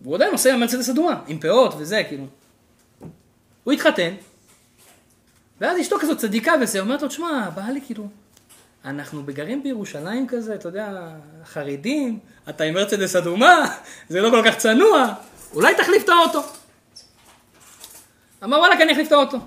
[0.00, 2.26] והוא עדיין עם מרצדס אדומה, עם פאות וזה, כאילו.
[3.64, 4.14] הוא התחתן,
[5.60, 8.08] ואז אשתו כזאת צדיקה וזה, אומרת לו, תשמע, בא לי כאילו,
[8.88, 11.08] אנחנו גרים בירושלים כזה, אתה יודע,
[11.44, 12.18] חרדים,
[12.48, 13.76] אתה עם מרצדס אדומה,
[14.08, 15.14] זה לא כל כך צנוע,
[15.54, 16.42] אולי תחליף את האוטו.
[18.44, 19.38] אמר וואלה, אני אחליף את האוטו.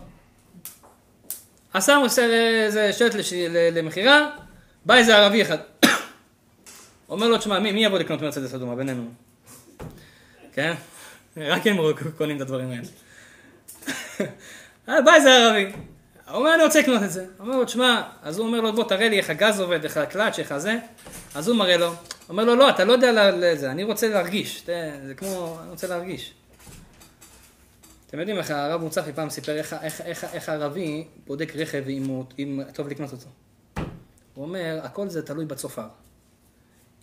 [1.74, 3.16] עשה איזה שלט
[3.72, 4.30] למכירה,
[4.86, 5.58] בא איזה ערבי אחד.
[7.10, 9.04] אומר לו, תשמע, מי, מי יבוא לקנות מרצדס אדומה בינינו?
[10.54, 10.74] כן?
[11.38, 11.78] רק הם
[12.18, 12.88] קונים את הדברים האלה.
[14.90, 15.72] אה, בא איזה ערבי,
[16.32, 17.22] הוא אומר, אני רוצה לקנות את זה.
[17.22, 19.98] הוא אומר לו, תשמע, אז הוא אומר לו, בוא, תראה לי איך הגז עובד, איך
[19.98, 20.78] הקלאץ', איך הזה.
[21.36, 21.94] אז הוא מראה לו,
[22.30, 24.64] אומר לו, לא, אתה לא יודע לזה, אני רוצה להרגיש.
[25.06, 26.34] זה כמו, אני רוצה להרגיש.
[28.08, 32.06] אתם יודעים איך הרב מוצפי פעם סיפר איך, איך, איך, איך הערבי בודק רכב אם,
[32.06, 33.28] הוא, אם טוב לקנות אותו.
[34.34, 35.88] הוא אומר, הכל זה תלוי בצופר.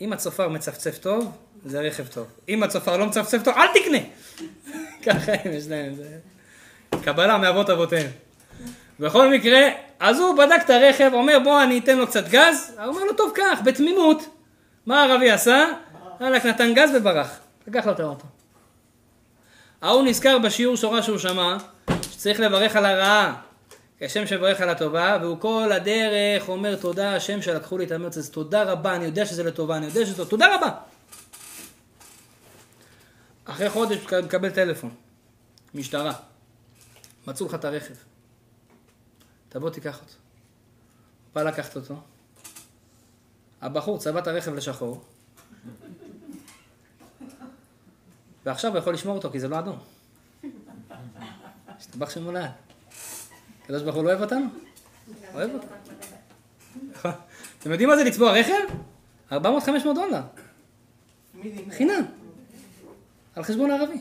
[0.00, 1.32] אם הצופר מצפצף טוב,
[1.64, 2.26] זה רכב טוב.
[2.48, 3.98] אם הצופר לא מצפצף טוב, אל תקנה!
[5.06, 6.18] ככה הם יש להם, זה
[7.02, 8.10] קבלה מאבות אבותיהם.
[9.00, 9.60] בכל מקרה,
[10.00, 13.12] אז הוא בדק את הרכב, אומר בוא אני אתן לו קצת גז, הוא אומר לו
[13.12, 14.22] טוב קח, בתמימות.
[14.86, 15.66] מה הערבי עשה?
[16.20, 18.24] הלך נתן גז וברח, לקח לו את האוטו.
[19.82, 21.56] ההוא נזכר בשיעור שורה שהוא שמע,
[22.02, 23.34] שצריך לברך על הרעה
[24.00, 28.32] כשם שברך על הטובה, והוא כל הדרך אומר תודה השם שלקחו לי את המרץ הזה,
[28.32, 30.70] תודה רבה, אני יודע שזה לטובה, אני יודע שזה תודה רבה.
[33.44, 34.90] אחרי חודש מקבל טלפון,
[35.74, 36.12] משטרה,
[37.26, 37.94] מצאו לך את הרכב,
[39.48, 40.12] תבוא תיקח אותו.
[41.34, 41.94] בא לקחת אותו,
[43.60, 45.04] הבחור צבע את הרכב לשחור,
[48.44, 49.78] ועכשיו הוא יכול לשמור אותו כי זה לא אדום.
[51.68, 52.50] השתבח שמולד.
[53.62, 54.46] הקדוש ברוך הוא לא אוהב אותנו?
[55.34, 55.70] אוהב אותנו.
[57.58, 58.74] אתם יודעים מה זה לצבוע רכב?
[59.30, 59.34] 400-500
[59.94, 60.22] דולר.
[61.70, 62.04] חינם.
[63.36, 64.00] על חשבון הערבי.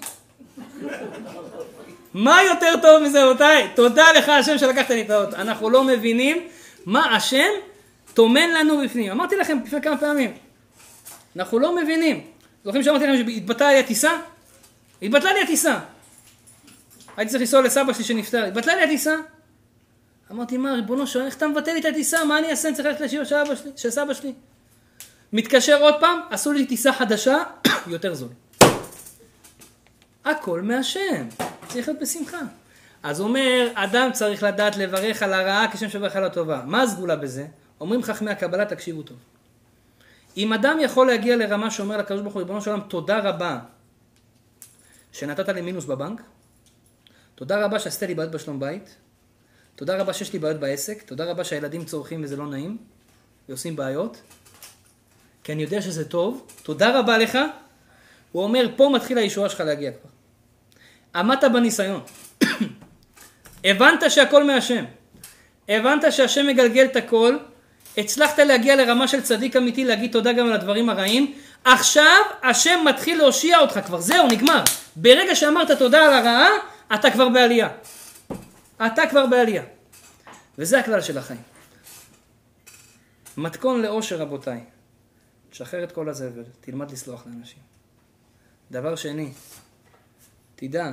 [2.13, 3.69] מה יותר טוב מזה, רבותיי?
[3.75, 5.33] תודה לך השם שלקחת לי את האות.
[5.33, 6.47] אנחנו לא מבינים
[6.85, 7.49] מה השם
[8.13, 9.11] טומן לנו בפנים.
[9.11, 10.33] אמרתי לכם לפני כמה פעמים.
[11.35, 12.21] אנחנו לא מבינים.
[12.65, 14.11] זוכרים שאמרתי לכם שהתבטלה לי הטיסה?
[15.01, 15.79] התבטלה לי הטיסה.
[17.17, 18.45] הייתי צריך לנסוע לסבא שלי שנפטר.
[18.45, 19.15] התבטלה לי הטיסה.
[20.31, 22.25] אמרתי, מה, ריבונו שואל, איך אתה מבטל לי את הטיסה?
[22.25, 22.67] מה אני אעשה?
[22.67, 23.35] אני צריך ללכת לשיעור של,
[23.75, 24.33] של סבא שלי.
[25.33, 27.37] מתקשר עוד פעם, עשו לי טיסה חדשה,
[27.87, 28.29] יותר זול.
[30.25, 31.27] הכל מהשם,
[31.68, 32.39] צריך להיות בשמחה.
[33.03, 36.61] אז אומר, אדם צריך לדעת לברך על הרעה כשם שברך על הטובה.
[36.65, 37.47] מה הסגולה בזה?
[37.82, 39.18] אומרים חכמי הקבלה, תקשיבו טוב.
[40.38, 43.59] אם אדם יכול להגיע לרמה שאומר לקדוש ברוך הוא, ריבונו של עולם, תודה רבה
[45.11, 46.22] שנתת לי מינוס בבנק,
[47.36, 48.95] תודה רבה שעשית לי בעיות בשלום בית,
[49.76, 52.78] תודה רבה שיש לי בעיות בעסק, תודה רבה שהילדים צורכים וזה לא נעים,
[53.49, 54.22] ועושים בעיות,
[55.43, 57.38] כי אני יודע שזה טוב, תודה רבה לך.
[58.32, 60.16] הוא אומר, פה מתחיל הישועה שלך להגיע כבר.
[61.18, 62.01] עמדת בניסיון.
[63.63, 64.86] הבנת שהכל מהשם.
[65.70, 67.38] הבנת שהשם מגלגל את הכל,
[67.97, 71.34] הצלחת להגיע לרמה של צדיק אמיתי, להגיד תודה גם על הדברים הרעים.
[71.63, 74.63] עכשיו השם מתחיל להושיע אותך כבר, זהו, נגמר.
[74.95, 76.49] ברגע שאמרת תודה על הרעה,
[76.93, 77.70] אתה כבר בעלייה.
[78.86, 79.63] אתה כבר בעלייה.
[80.57, 81.41] וזה הכלל של החיים.
[83.38, 84.59] מתכון לאושר רבותיי.
[85.49, 87.59] תשחרר את כל הזבל, תלמד לסלוח לאנשים.
[88.72, 89.32] דבר שני,
[90.59, 90.91] תדע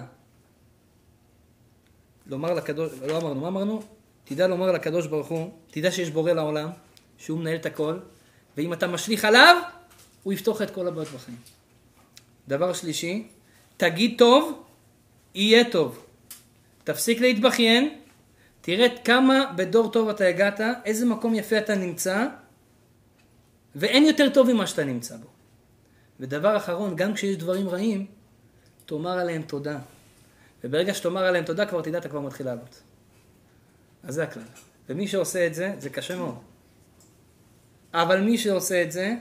[2.26, 3.82] לומר לקדוש, לא אמרנו, מה אמרנו?
[4.24, 6.70] תדע לומר לקדוש ברוך הוא, תדע שיש בורא לעולם,
[7.18, 7.98] שהוא מנהל את הכל,
[8.56, 9.62] ואם אתה משליך עליו,
[10.22, 11.38] הוא יפתוח את כל הבעיות בחיים.
[12.48, 13.28] דבר שלישי,
[13.76, 14.62] תגיד טוב,
[15.34, 16.06] יהיה טוב.
[16.84, 17.98] תפסיק להתבכיין,
[18.60, 22.26] תראה כמה בדור טוב אתה הגעת, איזה מקום יפה אתה נמצא,
[23.74, 25.28] ואין יותר טוב ממה שאתה נמצא בו.
[26.20, 28.06] ודבר אחרון, גם כשיש דברים רעים,
[28.86, 29.78] תאמר עליהם תודה.
[30.64, 32.82] וברגע שתאמר עליהם תודה, כבר תדע, אתה כבר מתחיל לעלות.
[34.02, 34.42] אז זה הכלל.
[34.88, 36.34] ומי שעושה את זה, זה קשה מאוד.
[37.94, 39.14] אבל מי שעושה את זה,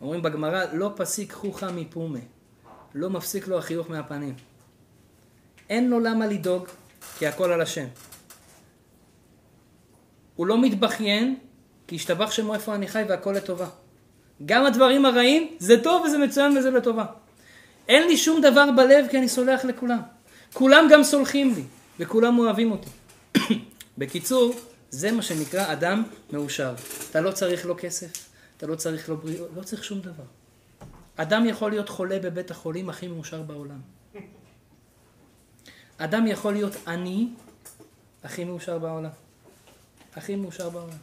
[0.00, 2.18] אומרים בגמרא, לא פסיק חוכא מפומה.
[2.94, 4.34] לא מפסיק לו החיוך מהפנים.
[5.70, 6.68] אין לו למה לדאוג,
[7.18, 7.86] כי הכל על השם.
[10.36, 11.38] הוא לא מתבכיין,
[11.86, 13.68] כי השתבח שמו איפה אני חי והכל לטובה.
[14.46, 17.04] גם הדברים הרעים, זה טוב וזה מצוין וזה לטובה.
[17.90, 20.00] אין לי שום דבר בלב כי אני סולח לכולם.
[20.52, 21.64] כולם גם סולחים לי,
[21.98, 22.90] וכולם אוהבים אותי.
[23.98, 24.54] בקיצור,
[24.90, 26.74] זה מה שנקרא אדם מאושר.
[27.10, 30.24] אתה לא צריך לו כסף, אתה לא צריך לו בריאות, לא צריך שום דבר.
[31.16, 33.80] אדם יכול להיות חולה בבית החולים הכי מאושר בעולם.
[35.98, 37.28] אדם יכול להיות עני
[38.24, 39.10] הכי מאושר בעולם.
[40.16, 40.98] הכי מאושר בעולם.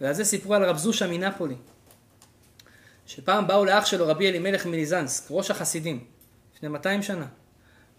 [0.00, 1.54] ועל זה סיפרו על רב זושה מנפולי,
[3.08, 6.04] שפעם באו לאח שלו רבי אלימלך מליזנסק, ראש החסידים,
[6.56, 7.26] לפני 200 שנה.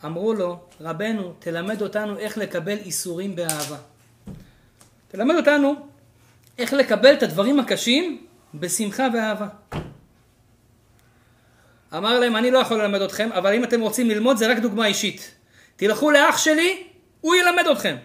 [0.06, 3.78] אמרו לו, רבנו, תלמד אותנו איך לקבל איסורים באהבה.
[5.08, 5.76] תלמד אותנו
[6.58, 9.48] איך לקבל את הדברים הקשים בשמחה ואהבה.
[11.98, 14.86] אמר להם, אני לא יכול ללמד אתכם, אבל אם אתם רוצים ללמוד זה רק דוגמה
[14.86, 15.36] אישית.
[15.76, 16.84] תלכו לאח שלי,
[17.22, 17.96] הוא ילמד אתכם.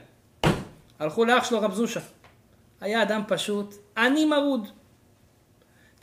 [0.99, 2.01] הלכו לאח שלו רב זושה.
[2.81, 4.69] היה אדם פשוט, עני מרוד.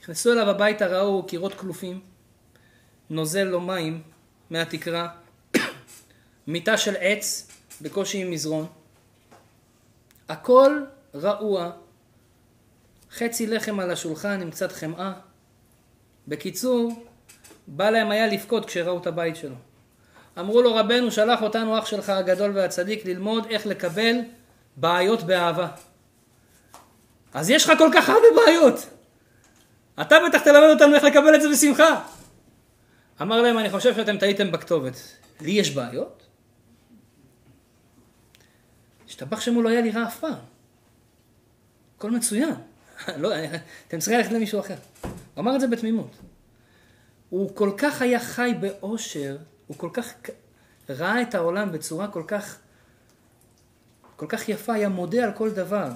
[0.01, 1.99] נכנסו אליו הביתה, ראו קירות כלופים,
[3.09, 4.01] נוזל לו מים
[4.49, 5.07] מהתקרה,
[6.47, 7.47] מיטה של עץ,
[7.81, 8.67] בקושי עם מזרון.
[10.29, 10.83] הכל
[11.15, 11.71] רעוע,
[13.11, 15.13] חצי לחם על השולחן עם קצת חמאה.
[16.27, 17.05] בקיצור,
[17.67, 19.55] בא להם היה לבכות כשראו את הבית שלו.
[20.39, 24.15] אמרו לו, רבנו שלח אותנו אח שלך הגדול והצדיק ללמוד איך לקבל
[24.75, 25.67] בעיות באהבה.
[27.33, 29.00] אז יש לך כל כך הרבה בעיות.
[30.01, 32.03] אתה בטח תלמד אותנו איך לקבל את זה בשמחה.
[33.21, 34.93] אמר להם, אני חושב שאתם טעיתם בכתובת.
[35.41, 36.23] לי יש בעיות?
[39.07, 40.33] השתבח שמו לא היה לי רע אף פעם.
[41.97, 42.53] הכל מצוין.
[43.21, 43.33] לא,
[43.87, 44.75] אתם צריכים ללכת למישהו אחר.
[45.01, 46.15] הוא אמר את זה בתמימות.
[47.29, 49.37] הוא כל כך היה חי באושר,
[49.67, 50.13] הוא כל כך
[50.89, 52.57] ראה את העולם בצורה כל כך,
[54.15, 55.89] כל כך יפה, היה מודה על כל דבר.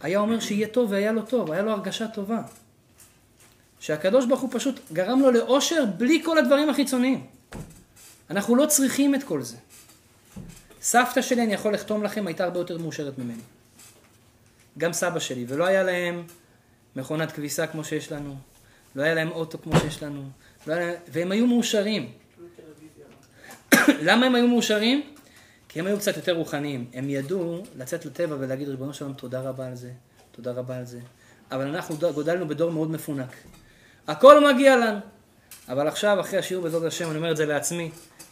[0.00, 2.42] היה אומר שיהיה טוב והיה לו טוב, היה לו הרגשה טובה.
[3.80, 7.26] שהקדוש ברוך הוא פשוט גרם לו לאושר בלי כל הדברים החיצוניים.
[8.30, 9.56] אנחנו לא צריכים את כל זה.
[10.82, 13.42] סבתא שלי, אני יכול לחתום לכם, הייתה הרבה יותר מאושרת ממני.
[14.78, 16.24] גם סבא שלי, ולא היה להם
[16.96, 18.36] מכונת כביסה כמו שיש לנו,
[18.94, 20.22] לא היה להם אוטו כמו שיש לנו,
[20.66, 20.92] לא היה...
[21.08, 22.12] והם היו מאושרים.
[24.08, 25.02] למה הם היו מאושרים?
[25.68, 26.90] כי הם היו קצת יותר רוחניים.
[26.94, 29.90] הם ידעו לצאת לטבע ולהגיד, ריבונו שלום, תודה רבה על זה,
[30.32, 31.00] תודה רבה על זה.
[31.50, 33.36] אבל אנחנו גודלנו בדור מאוד מפונק.
[34.10, 34.98] הכל מגיע לנו.
[35.68, 37.90] אבל עכשיו, אחרי השיעור בעזרת השם, אני אומר את זה לעצמי,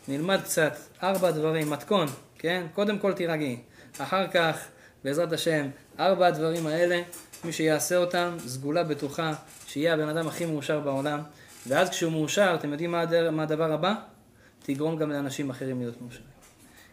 [0.08, 2.06] נלמד קצת ארבע דברים, מתכון,
[2.38, 2.66] כן?
[2.74, 3.56] קודם כל תירגעי.
[3.98, 4.56] אחר כך,
[5.04, 5.68] בעזרת השם,
[5.98, 7.02] ארבע הדברים האלה,
[7.44, 9.32] מי שיעשה אותם, סגולה בטוחה,
[9.66, 11.20] שיהיה הבן אדם הכי מאושר בעולם.
[11.66, 13.94] ואז כשהוא מאושר, אתם יודעים מה, הדר, מה הדבר הבא?
[14.62, 16.26] תגרום גם לאנשים אחרים להיות מאושרים.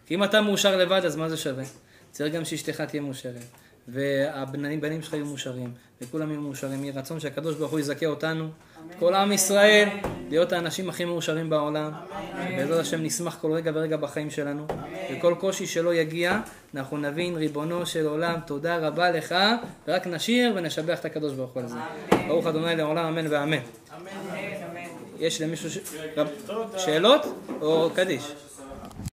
[0.06, 1.64] כי אם אתה מאושר לבד, אז מה זה שווה?
[2.12, 3.46] צריך גם שאשתך תהיה מאושרת.
[3.88, 5.72] והבנים שלך יהיו מאושרים,
[6.02, 6.84] וכולם יהיו מאושרים.
[6.84, 8.48] יהי רצון שהקדוש ברוך הוא יזכה אותנו,
[8.90, 9.90] את כל עם ישראל,
[10.30, 11.92] להיות האנשים הכי מאושרים בעולם.
[12.58, 14.68] בעזרת השם נשמח כל רגע ורגע בחיים שלנו.
[15.12, 16.40] וכל קושי שלא יגיע,
[16.76, 19.36] אנחנו נבין, ריבונו של עולם, תודה רבה לך,
[19.88, 21.78] ורק נשיר ונשבח את הקדוש ברוך הוא על זה.
[22.28, 23.58] ברוך אדוני לעולם, אמן ואמן.
[25.20, 25.70] יש למישהו
[26.78, 27.26] שאלות
[27.62, 28.32] או קדיש?